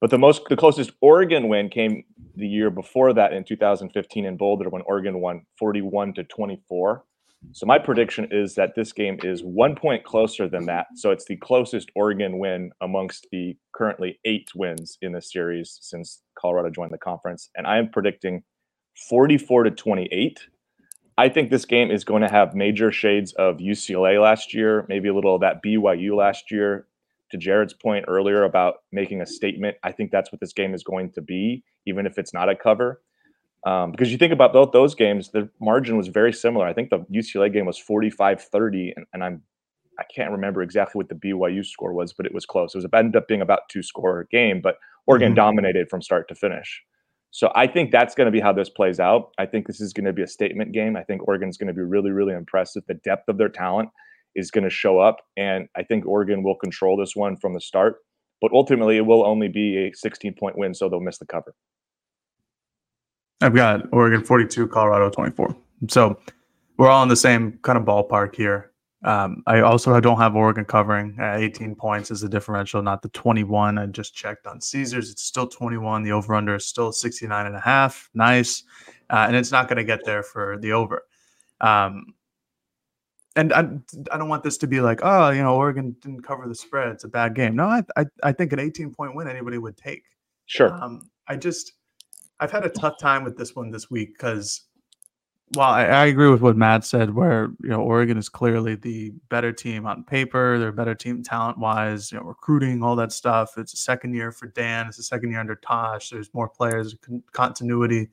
[0.00, 2.04] but the most the closest oregon win came
[2.36, 7.04] the year before that in 2015 in boulder when oregon won 41 to 24
[7.52, 10.86] so my prediction is that this game is one point closer than that.
[10.96, 16.22] So it's the closest Oregon win amongst the currently eight wins in the series since
[16.38, 17.50] Colorado joined the conference.
[17.56, 18.42] And I am predicting
[19.08, 20.40] 44 to 28.
[21.16, 25.08] I think this game is going to have major shades of UCLA last year, maybe
[25.08, 26.86] a little of that BYU last year.
[27.30, 30.82] To Jared's point earlier about making a statement, I think that's what this game is
[30.82, 33.02] going to be, even if it's not a cover.
[33.66, 36.66] Um, because you think about both those games, the margin was very similar.
[36.66, 39.42] I think the UCLA game was 45 30, and, and I'm
[39.98, 42.74] I can't remember exactly what the BYU score was, but it was close.
[42.74, 45.36] It was ended up being about two score game, but Oregon mm-hmm.
[45.36, 46.82] dominated from start to finish.
[47.30, 49.32] So I think that's going to be how this plays out.
[49.38, 50.96] I think this is going to be a statement game.
[50.96, 53.90] I think Oregon's going to be really, really impressed with The depth of their talent
[54.34, 57.60] is going to show up, and I think Oregon will control this one from the
[57.60, 57.96] start.
[58.40, 61.54] But ultimately, it will only be a 16 point win, so they'll miss the cover.
[63.40, 65.56] I've got Oregon 42, Colorado 24.
[65.88, 66.18] So
[66.76, 68.72] we're all in the same kind of ballpark here.
[69.04, 73.08] Um, I also don't have Oregon covering at 18 points as a differential, not the
[73.10, 73.78] 21.
[73.78, 75.10] I just checked on Caesars.
[75.10, 76.02] It's still 21.
[76.02, 78.10] The over under is still 69 and a half.
[78.14, 78.64] Nice.
[79.08, 81.04] Uh, and it's not going to get there for the over.
[81.60, 82.14] Um,
[83.38, 83.60] and I,
[84.12, 86.88] I don't want this to be like, oh, you know, Oregon didn't cover the spread.
[86.88, 87.54] It's a bad game.
[87.54, 90.02] No, I, I, I think an 18 point win anybody would take.
[90.46, 90.72] Sure.
[90.72, 91.74] Um, I just,
[92.40, 94.62] I've had a tough time with this one this week because
[95.54, 99.12] while I, I, agree with what Matt said, where you know Oregon is clearly the
[99.28, 103.12] better team on paper, they're a better team talent wise, you know, recruiting, all that
[103.12, 103.56] stuff.
[103.56, 106.10] It's a second year for Dan, it's a second year under Tosh.
[106.10, 108.08] There's more players, con- continuity.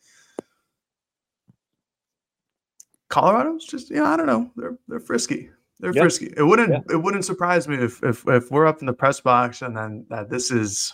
[3.09, 4.51] Colorado's just, yeah, I don't know.
[4.55, 5.49] They're they're frisky.
[5.79, 6.33] They're frisky.
[6.37, 6.85] It wouldn't yep.
[6.89, 10.05] it wouldn't surprise me if if if we're up in the press box and then
[10.09, 10.93] that this is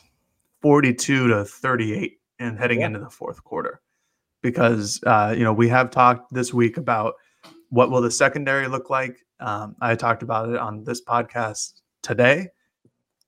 [0.61, 2.87] 42 to 38 and heading yeah.
[2.87, 3.81] into the fourth quarter
[4.41, 7.13] because uh, you know we have talked this week about
[7.69, 9.17] what will the secondary look like.
[9.39, 12.49] Um, I talked about it on this podcast today.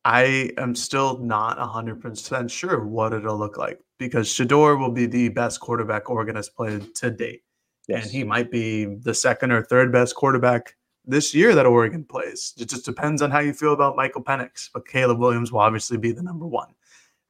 [0.06, 5.30] I am still not 100% sure what it'll look like because Shedeur will be the
[5.30, 7.44] best quarterback Oregon has played to date.
[7.88, 8.04] Yes.
[8.04, 10.76] And he might be the second or third best quarterback
[11.06, 12.54] this year that Oregon plays.
[12.58, 15.98] It just depends on how you feel about Michael Penix, but Caleb Williams will obviously
[15.98, 16.70] be the number one.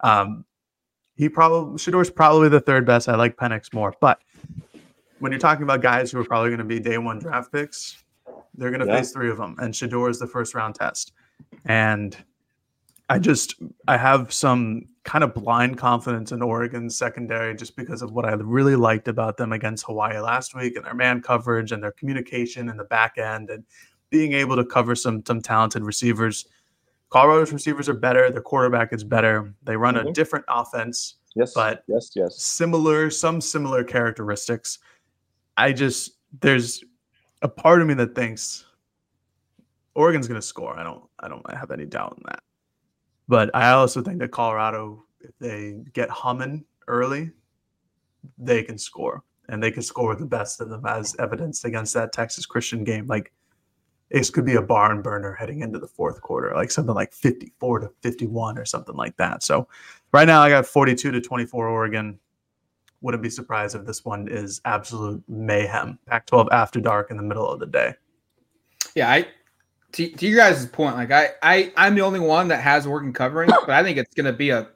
[0.02, 0.46] Um,
[1.16, 3.08] he probably Shedeur's probably the third best.
[3.10, 4.22] I like Penix more, but
[5.20, 8.04] when you're talking about guys who are probably going to be day one draft picks,
[8.56, 8.98] they're going to yeah.
[8.98, 11.14] face three of them, and Shedeur is the first round test.
[11.66, 12.18] And
[13.10, 13.56] I just
[13.88, 18.34] I have some kind of blind confidence in Oregon's secondary just because of what I
[18.34, 22.70] really liked about them against Hawaii last week and their man coverage and their communication
[22.70, 23.66] in the back end and
[24.10, 26.46] being able to cover some some talented receivers.
[27.10, 28.32] Colorado's receivers are better.
[28.32, 29.54] Their quarterback is better.
[29.64, 30.08] They run mm-hmm.
[30.08, 31.16] a different offense.
[31.36, 31.54] Yes.
[31.54, 32.42] But yes, yes.
[32.42, 34.80] Similar, some similar characteristics.
[35.58, 36.84] I just there's
[37.42, 38.66] a part of me that thinks
[39.94, 40.78] Oregon's going to score.
[40.78, 42.44] I don't I don't have any doubt in that.
[43.28, 47.32] But I also think that Colorado, if they get humming early,
[48.38, 51.94] they can score, and they can score with the best of them, as evidenced against
[51.94, 53.08] that Texas Christian game.
[53.08, 53.32] Like
[54.14, 57.80] this could be a barn burner heading into the fourth quarter, like something like 54
[57.80, 59.44] to 51 or something like that.
[59.44, 59.68] So
[60.12, 62.20] right now I got 42 to 24 Oregon.
[63.02, 66.00] Wouldn't be surprised if this one is absolute mayhem.
[66.06, 67.96] Pac 12 after dark in the middle of the day.
[68.96, 69.28] Yeah, I
[69.94, 73.14] to, to you guys' point, like I, I I'm the only one that has Oregon
[73.14, 74.70] covering, but I think it's gonna be a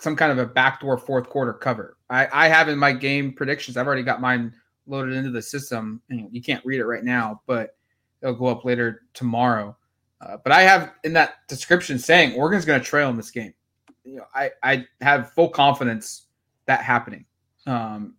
[0.00, 1.96] some kind of a backdoor fourth quarter cover.
[2.08, 4.54] I, I have in my game predictions, I've already got mine
[4.86, 6.00] loaded into the system.
[6.08, 7.76] You can't read it right now, but
[8.22, 9.76] it'll go up later tomorrow.
[10.20, 13.52] Uh, but I have in that description saying Oregon's going to trail in this game.
[14.04, 16.28] You know, I, I have full confidence
[16.66, 17.26] that happening.
[17.66, 18.14] Um,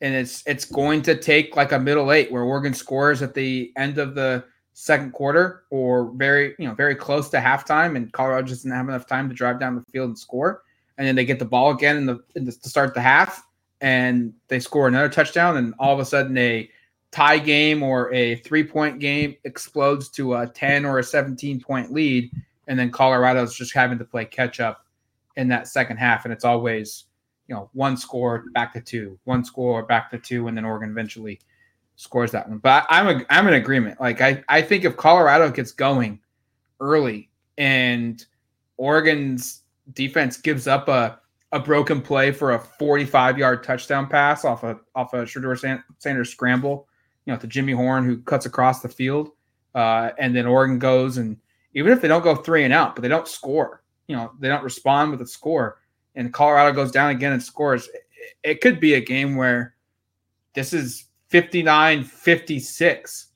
[0.00, 3.72] and it's it's going to take like a middle eight where Oregon scores at the
[3.76, 8.46] end of the second quarter or very you know very close to halftime, and Colorado
[8.46, 10.62] just didn't have enough time to drive down the field and score.
[10.98, 13.42] And then they get the ball again in the, in the to start the half,
[13.80, 16.68] and they score another touchdown, and all of a sudden a
[17.10, 21.92] tie game or a three point game explodes to a 10 or a 17 point
[21.92, 22.30] lead,
[22.68, 24.84] and then Colorado's just having to play catch up
[25.36, 27.04] in that second half, and it's always
[27.46, 30.90] you know one score back to two, one score back to two, and then Oregon
[30.90, 31.40] eventually
[31.96, 32.58] scores that one.
[32.58, 34.00] But I'm a, I'm in agreement.
[34.00, 36.20] Like I I think if Colorado gets going
[36.80, 38.24] early and
[38.76, 41.20] Oregon's defense gives up a
[41.52, 46.30] a broken play for a 45 yard touchdown pass off a off a Shedeur Sanders
[46.30, 46.88] scramble,
[47.26, 49.30] you know, to Jimmy Horn who cuts across the field,
[49.74, 51.36] uh, and then Oregon goes and
[51.74, 54.48] even if they don't go three and out, but they don't score, you know, they
[54.48, 55.80] don't respond with a score,
[56.14, 57.88] and Colorado goes down again and scores,
[58.42, 59.74] it could be a game where
[60.54, 63.26] this is 59-56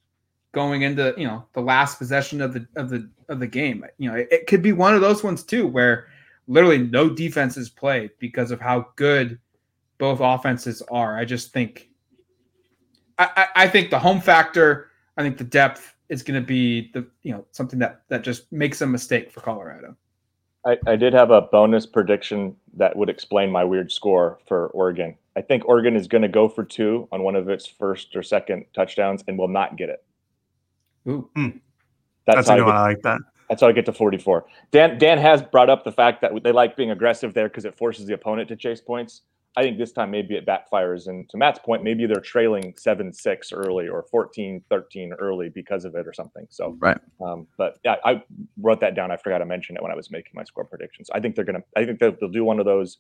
[0.53, 3.85] going into you know the last possession of the of the of the game.
[3.99, 6.07] You know, it, it could be one of those ones too where
[6.47, 9.41] literally no defenses played because of how good
[9.99, 11.19] both offenses are.
[11.19, 11.89] I just think
[13.19, 16.93] I, I, I think the home factor, I think the depth is going to be
[16.93, 19.97] the you know something that that just makes a mistake for Colorado.
[20.65, 25.17] I, I did have a bonus prediction that would explain my weird score for Oregon.
[25.39, 28.25] I think Oregon is going to go for two on one of its first or
[28.25, 30.05] second touchdowns and will not get it.
[31.09, 31.61] Ooh, mm.
[32.27, 33.21] that's, that's how I, I like that.
[33.49, 34.47] That's how I get to 44.
[34.73, 37.79] Dan Dan has brought up the fact that they like being aggressive there because it
[37.79, 39.23] forces the opponent to chase points.
[39.57, 41.07] I think this time maybe it backfires.
[41.07, 45.85] And to Matt's point, maybe they're trailing 7 6 early or 14 13 early because
[45.85, 46.47] of it or something.
[46.51, 46.99] So, right.
[47.21, 48.23] Um, but yeah, I
[48.61, 49.13] wrote that down.
[49.13, 51.11] I forgot to mention it when I was making my score predictions.
[51.13, 52.99] I think they're going to, I think they'll, they'll, do one of those,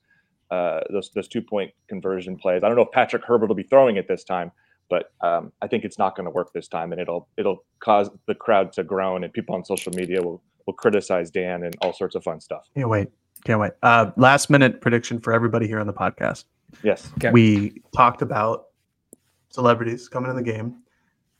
[0.51, 2.63] uh, those, those two point conversion plays.
[2.65, 4.51] I don't know if Patrick Herbert will be throwing it this time,
[4.89, 8.11] but um, I think it's not going to work this time, and it'll it'll cause
[8.27, 11.93] the crowd to groan, and people on social media will will criticize Dan and all
[11.93, 12.69] sorts of fun stuff.
[12.75, 13.09] Can't wait,
[13.45, 13.73] can't wait.
[13.83, 16.45] Uh, last minute prediction for everybody here on the podcast.
[16.83, 17.31] Yes, okay.
[17.31, 18.67] we talked about
[19.51, 20.83] celebrities coming in the game.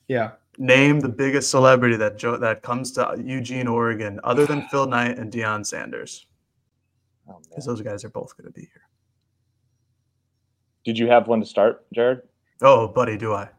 [0.09, 4.87] Yeah, name the biggest celebrity that jo- that comes to Eugene, Oregon, other than Phil
[4.87, 6.27] Knight and Deion Sanders.
[7.27, 8.88] Because oh, those guys are both going to be here.
[10.89, 12.23] Did you have one to start, Jared?
[12.63, 13.51] Oh, buddy, do I?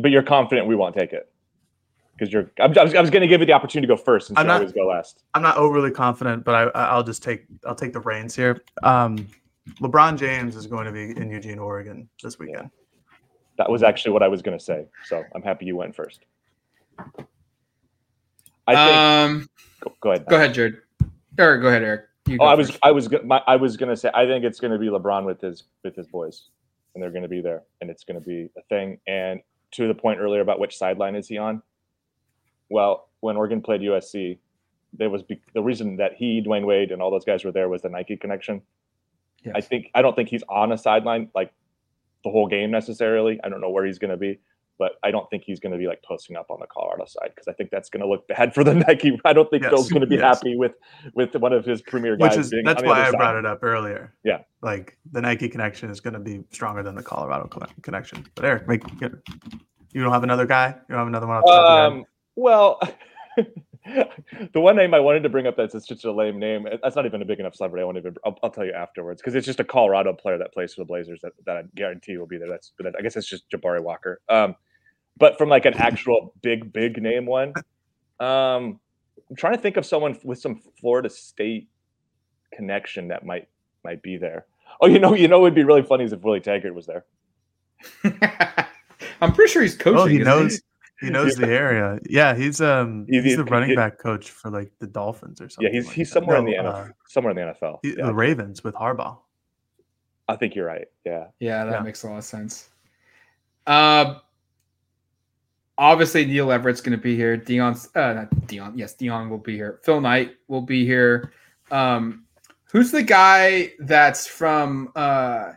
[0.00, 1.28] But you're confident we won't take it
[2.12, 2.48] because you're.
[2.60, 4.46] I'm, I was, was going to give you the opportunity to go first since I'm
[4.46, 5.24] not, always go last.
[5.34, 8.62] I'm not overly confident, but I, I'll just take I'll take the reins here.
[8.84, 9.26] Um,
[9.80, 12.70] LeBron James is going to be in Eugene, Oregon this weekend.
[13.58, 16.20] That was actually what I was going to say, so I'm happy you went first.
[18.68, 19.48] I think, um,
[19.80, 20.26] go, go ahead.
[20.26, 20.76] Go ahead, Jared.
[21.36, 22.02] Or go ahead, Erik.
[22.38, 22.78] Oh, I was, first.
[22.82, 25.24] I was, my, I was going to say, I think it's going to be LeBron
[25.24, 26.48] with his with his boys
[26.94, 28.98] and they're going to be there and it's going to be a thing.
[29.06, 29.40] And
[29.72, 31.62] to the point earlier about which sideline is he on?
[32.68, 34.38] Well, when Oregon played USC,
[34.92, 37.68] there was be- the reason that he, Dwyane Wade, and all those guys were there
[37.68, 38.62] was the Nike connection.
[39.42, 39.54] Yes.
[39.56, 41.52] I think I don't think he's on a sideline like
[42.24, 43.40] the whole game necessarily.
[43.42, 44.38] I don't know where he's going to be,
[44.78, 47.30] but I don't think he's going to be like posting up on the Colorado side
[47.34, 49.18] because I think that's going to look bad for the Nike.
[49.24, 49.70] I don't think yes.
[49.70, 50.38] Phil's going to be yes.
[50.38, 50.74] happy with
[51.14, 52.36] with one of his premier guys.
[52.36, 53.18] Which is that's why I side.
[53.18, 54.14] brought it up earlier.
[54.24, 57.48] Yeah, like the Nike connection is going to be stronger than the Colorado
[57.82, 58.26] connection.
[58.34, 58.82] But Erik, make
[59.92, 60.68] you don't have another guy.
[60.68, 61.42] You don't have another one.
[61.48, 62.04] Um,
[62.36, 62.80] well.
[63.84, 66.66] the one name I wanted to bring up that's just a lame name.
[66.82, 67.82] That's not even a big enough celebrity.
[67.82, 68.16] I won't even.
[68.24, 70.84] I'll, I'll tell you afterwards because it's just a Colorado player that plays for the
[70.84, 72.48] Blazers that, that I guarantee will be there.
[72.48, 74.20] That's but I guess it's just Jabari Walker.
[74.28, 74.54] Um,
[75.18, 77.52] but from like an actual big, big name one,
[78.20, 78.78] um,
[79.28, 81.68] I'm trying to think of someone with some Florida State
[82.52, 83.48] connection that might
[83.84, 84.46] might be there.
[84.80, 87.04] Oh, you know, you know, it'd be really funny is if Willie Taggart was there.
[89.20, 89.98] I'm pretty sure he's coaching.
[89.98, 90.60] Oh, he knows.
[91.02, 91.06] He?
[91.08, 91.46] he knows yeah.
[91.46, 91.98] the area.
[92.08, 95.48] Yeah, he's um he's, he's the running he, back coach for like the Dolphins or
[95.50, 95.72] something.
[95.72, 96.90] Yeah, he's like he's somewhere no, in the NFL.
[96.90, 97.78] Uh, somewhere in the NFL.
[97.82, 98.06] He, yeah.
[98.06, 99.18] The Ravens with Harbaugh.
[100.28, 100.86] I think you're right.
[101.04, 101.26] Yeah.
[101.40, 101.80] Yeah, that yeah.
[101.80, 102.70] makes a lot of sense.
[103.66, 104.14] Uh,
[105.78, 107.36] obviously Neil Everett's going to be here.
[107.36, 108.72] Deion, uh, not Deion.
[108.76, 109.80] Yes, Deion will be here.
[109.82, 111.32] Phil Knight will be here.
[111.70, 112.24] Um,
[112.70, 115.52] who's the guy that's from uh,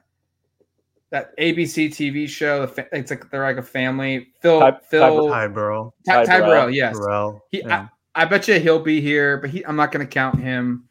[1.12, 2.64] that ABC TV show?
[2.92, 4.28] It's like they're like a family.
[4.42, 4.60] Phil.
[4.60, 5.30] Ty- Phil.
[5.30, 5.94] Ty Burrell.
[6.06, 6.50] Ty, Ty Ty Burrell.
[6.50, 6.98] Burrell, Yes.
[6.98, 7.46] Burrell.
[7.52, 7.88] He, yeah.
[8.16, 10.88] I, I bet you he'll be here, but he, I'm not going to count him.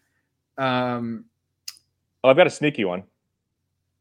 [0.59, 1.25] Um,
[2.23, 3.03] Oh, I've got a sneaky one.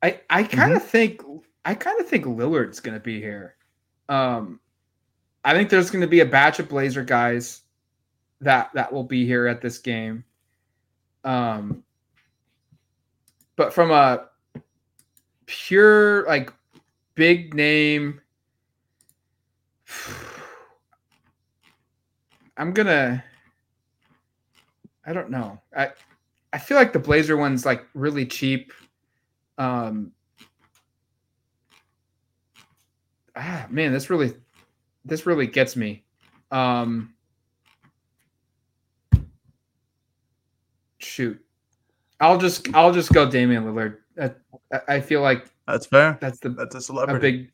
[0.01, 1.21] I I kind of think
[1.65, 3.55] I kind of think Lillard's going to be here.
[4.07, 4.61] Um,
[5.43, 7.61] I think there's going to be a batch of Blazer guys
[8.39, 10.23] that that will be here at this game.
[11.25, 11.83] Um,
[13.57, 14.29] but from a
[15.53, 16.51] pure like
[17.15, 18.19] big name,
[22.57, 23.23] I'm gonna.
[25.05, 25.59] I don't know.
[25.75, 25.91] I
[26.53, 28.73] I feel like the Blazer one's like really cheap.
[29.57, 30.11] Um,
[33.35, 34.33] ah, man, this really,
[35.03, 36.03] this really gets me.
[36.51, 37.13] Um,
[40.99, 41.43] shoot,
[42.19, 43.97] I'll just, I'll just go Damian Lillard.
[44.73, 46.17] I, I feel like That's fair.
[46.19, 47.31] that's the That's a a celebrity.
[47.31, 47.51] big,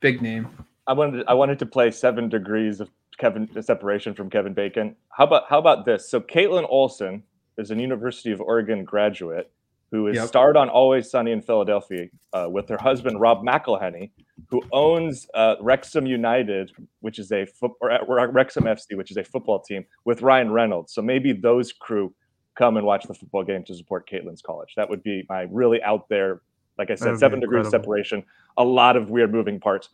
[0.00, 0.48] big name.
[0.86, 4.96] I wanted I wanted to play seven degrees of Kevin separation from Kevin Bacon.
[5.10, 6.10] How about how about this?
[6.10, 7.22] So Kaitlin Olson
[7.58, 9.50] is an University of Oregon graduate
[9.92, 10.28] who is Yep.
[10.28, 14.10] starred on Always Sunny in Philadelphia uh, with her husband Rob McElhenney,
[14.48, 17.90] who owns uh, Wrexham United, which is a foot or
[18.32, 20.94] Wrexham FC, which is a football team with Ryan Reynolds.
[20.94, 22.14] So maybe those crew
[22.62, 24.74] come and watch the football game to support Kaitlin's college.
[24.76, 26.42] That would be my really out there,
[26.78, 27.70] like I said, seven degrees incredible.
[27.84, 28.24] separation.
[28.56, 29.88] A lot of weird moving parts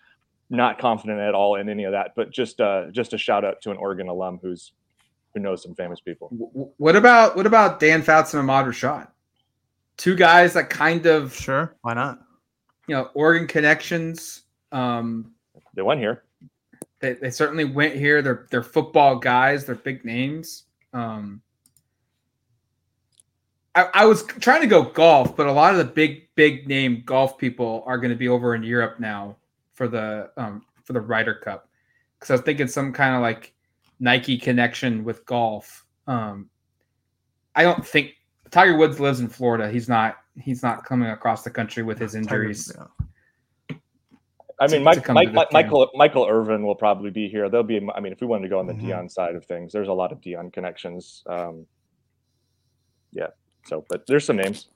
[0.51, 3.61] not confident at all in any of that, but just uh, just a shout out
[3.63, 4.73] to an Oregon alum who's
[5.35, 6.29] who knows some famous people.
[6.29, 9.09] W- w- What about what about Dan Fouts and Ahmad Rashad?
[9.97, 11.75] Two guys that kind of Sure.
[11.83, 12.21] Why not?
[12.87, 14.43] you know Oregon connections.
[14.73, 15.33] Um,
[15.75, 16.23] They went here.
[17.01, 18.21] they, they certainly went here.
[18.23, 19.65] They're they're football guys.
[19.65, 20.65] They're big names.
[20.93, 21.41] Um,
[23.79, 27.03] I, I was trying to go golf, but a lot of the big big name
[27.07, 29.37] golf people are going to be over in Europe now
[29.75, 31.69] for the um, for the Ryder Cup.
[32.19, 33.55] Because I was thinking some kind of like
[34.01, 35.85] Nike connection with golf.
[36.09, 36.51] Um,
[37.55, 38.15] I don't think
[38.51, 39.71] Tiger Woods lives in Florida.
[39.71, 40.17] He's not.
[40.41, 42.73] He's not coming across the country with his injuries.
[42.77, 43.77] Yeah.
[44.61, 47.49] I mean, to Mike, come Mike, Mike- Michael Michael Irvin will probably be here.
[47.49, 47.77] There'll be.
[47.95, 48.83] I mean, if we wanted to go on the Mhm.
[48.83, 51.23] Deion side of things, there's a lot of Deion connections.
[51.29, 51.65] Um,
[53.13, 53.29] yeah.
[53.69, 54.67] So, but there's some names.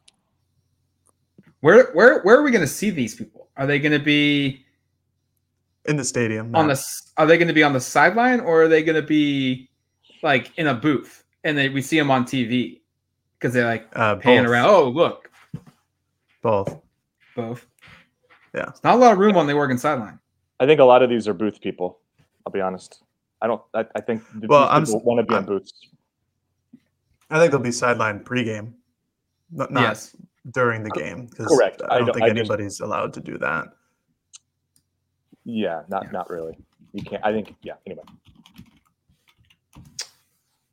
[1.61, 3.49] Where where where are we going to see these people?
[3.57, 4.65] Are they going to be
[5.87, 6.55] In the stadium.
[6.55, 9.01] on not- the Are they going to be on the sideline or are they going
[9.01, 9.71] to be
[10.23, 12.81] like in a booth and they, we see them on TV
[13.39, 14.67] because they're like uh, pan around?
[14.69, 15.31] Oh, look,
[16.43, 16.81] Both.
[17.37, 17.67] both.
[18.55, 18.67] Yeah.
[18.69, 20.19] It's not a lot of room on the Oregon sideline.
[20.61, 22.01] I think a lot of these are booth people.
[22.47, 23.03] I'll be honest.
[23.41, 23.63] I don't.
[23.75, 25.73] I, I think th- Well, I'm people want to be in I'm- booths.
[27.31, 28.75] I think they'll be sidelined pregame,
[29.53, 30.17] not, not yes.
[30.51, 31.29] during the game.
[31.29, 31.83] 'cause Correct.
[31.83, 33.69] I I don't don't- think I just- anybody's allowed to do that.
[35.45, 35.83] Yeah.
[35.89, 36.11] Not Yeah.
[36.11, 36.57] not really.
[36.93, 37.25] You can't.
[37.25, 37.55] I think.
[37.63, 37.75] Yeah.
[37.87, 38.05] Anyway.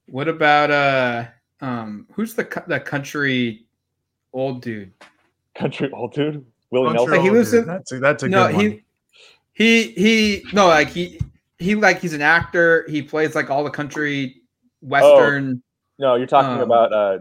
[0.07, 1.25] What about uh
[1.61, 3.65] um who's the co- the country
[4.33, 4.91] old dude?
[5.55, 6.45] Country old dude.
[6.71, 7.11] Willie Nelson.
[7.11, 7.61] Like, he old lives dude.
[7.61, 8.65] in- That's a, that's a no, good one.
[8.65, 8.83] he
[9.53, 11.19] he he no like he
[11.57, 12.85] he like he's an actor.
[12.89, 14.41] He plays like all the country
[14.81, 15.61] western.
[15.99, 17.19] No, you're talking Um, about uh,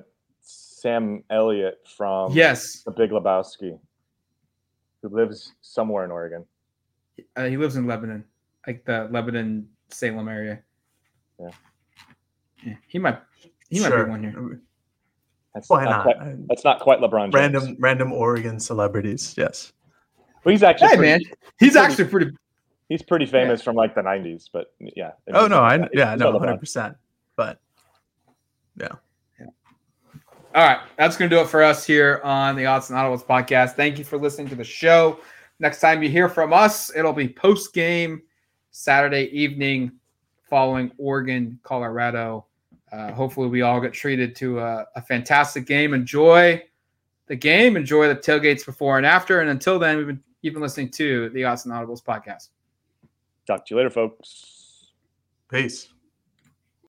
[0.79, 3.79] Sam Elliott from yes, The Big Lebowski,
[5.03, 6.45] who lives somewhere in Oregon.
[7.37, 8.25] uh, he lives in Lebanon,
[8.67, 10.61] like the Lebanon Salem area.
[11.41, 11.51] Yeah.
[12.65, 13.19] Yeah, he might
[13.71, 14.61] he might be one here.
[15.55, 16.17] That's Why not not?
[16.17, 17.35] Quite, that's not quite LeBron James.
[17.35, 19.35] Random random Oregon celebrities.
[19.37, 19.73] Yes.
[20.45, 21.21] Well, he's actually Hey pretty, man,
[21.59, 22.31] he's pretty- actually pretty.
[22.89, 24.49] he's pretty famous from like the '90s.
[24.53, 25.13] But yeah.
[25.33, 26.97] Oh mean, no, I he's yeah, not no, hundred percent.
[27.37, 27.61] But
[30.55, 33.75] All right, that's going to do it for us here on the Autzen Audibles podcast.
[33.75, 35.21] Thank you for listening to the show.
[35.61, 38.23] Next time you hear from us, it'll be post game
[38.71, 39.93] Saturday evening
[40.49, 42.47] following Oregon, Colorado.
[42.91, 45.93] Uh, hopefully, we all get treated to a, a fantastic game.
[45.93, 46.63] Enjoy
[47.27, 49.43] the game, enjoy the tailgates before and after.
[49.43, 52.49] And until then, we've been, you've been listening to the Autzen Audibles podcast.
[53.47, 54.93] Talk to you later, folks.
[55.51, 55.89] peace.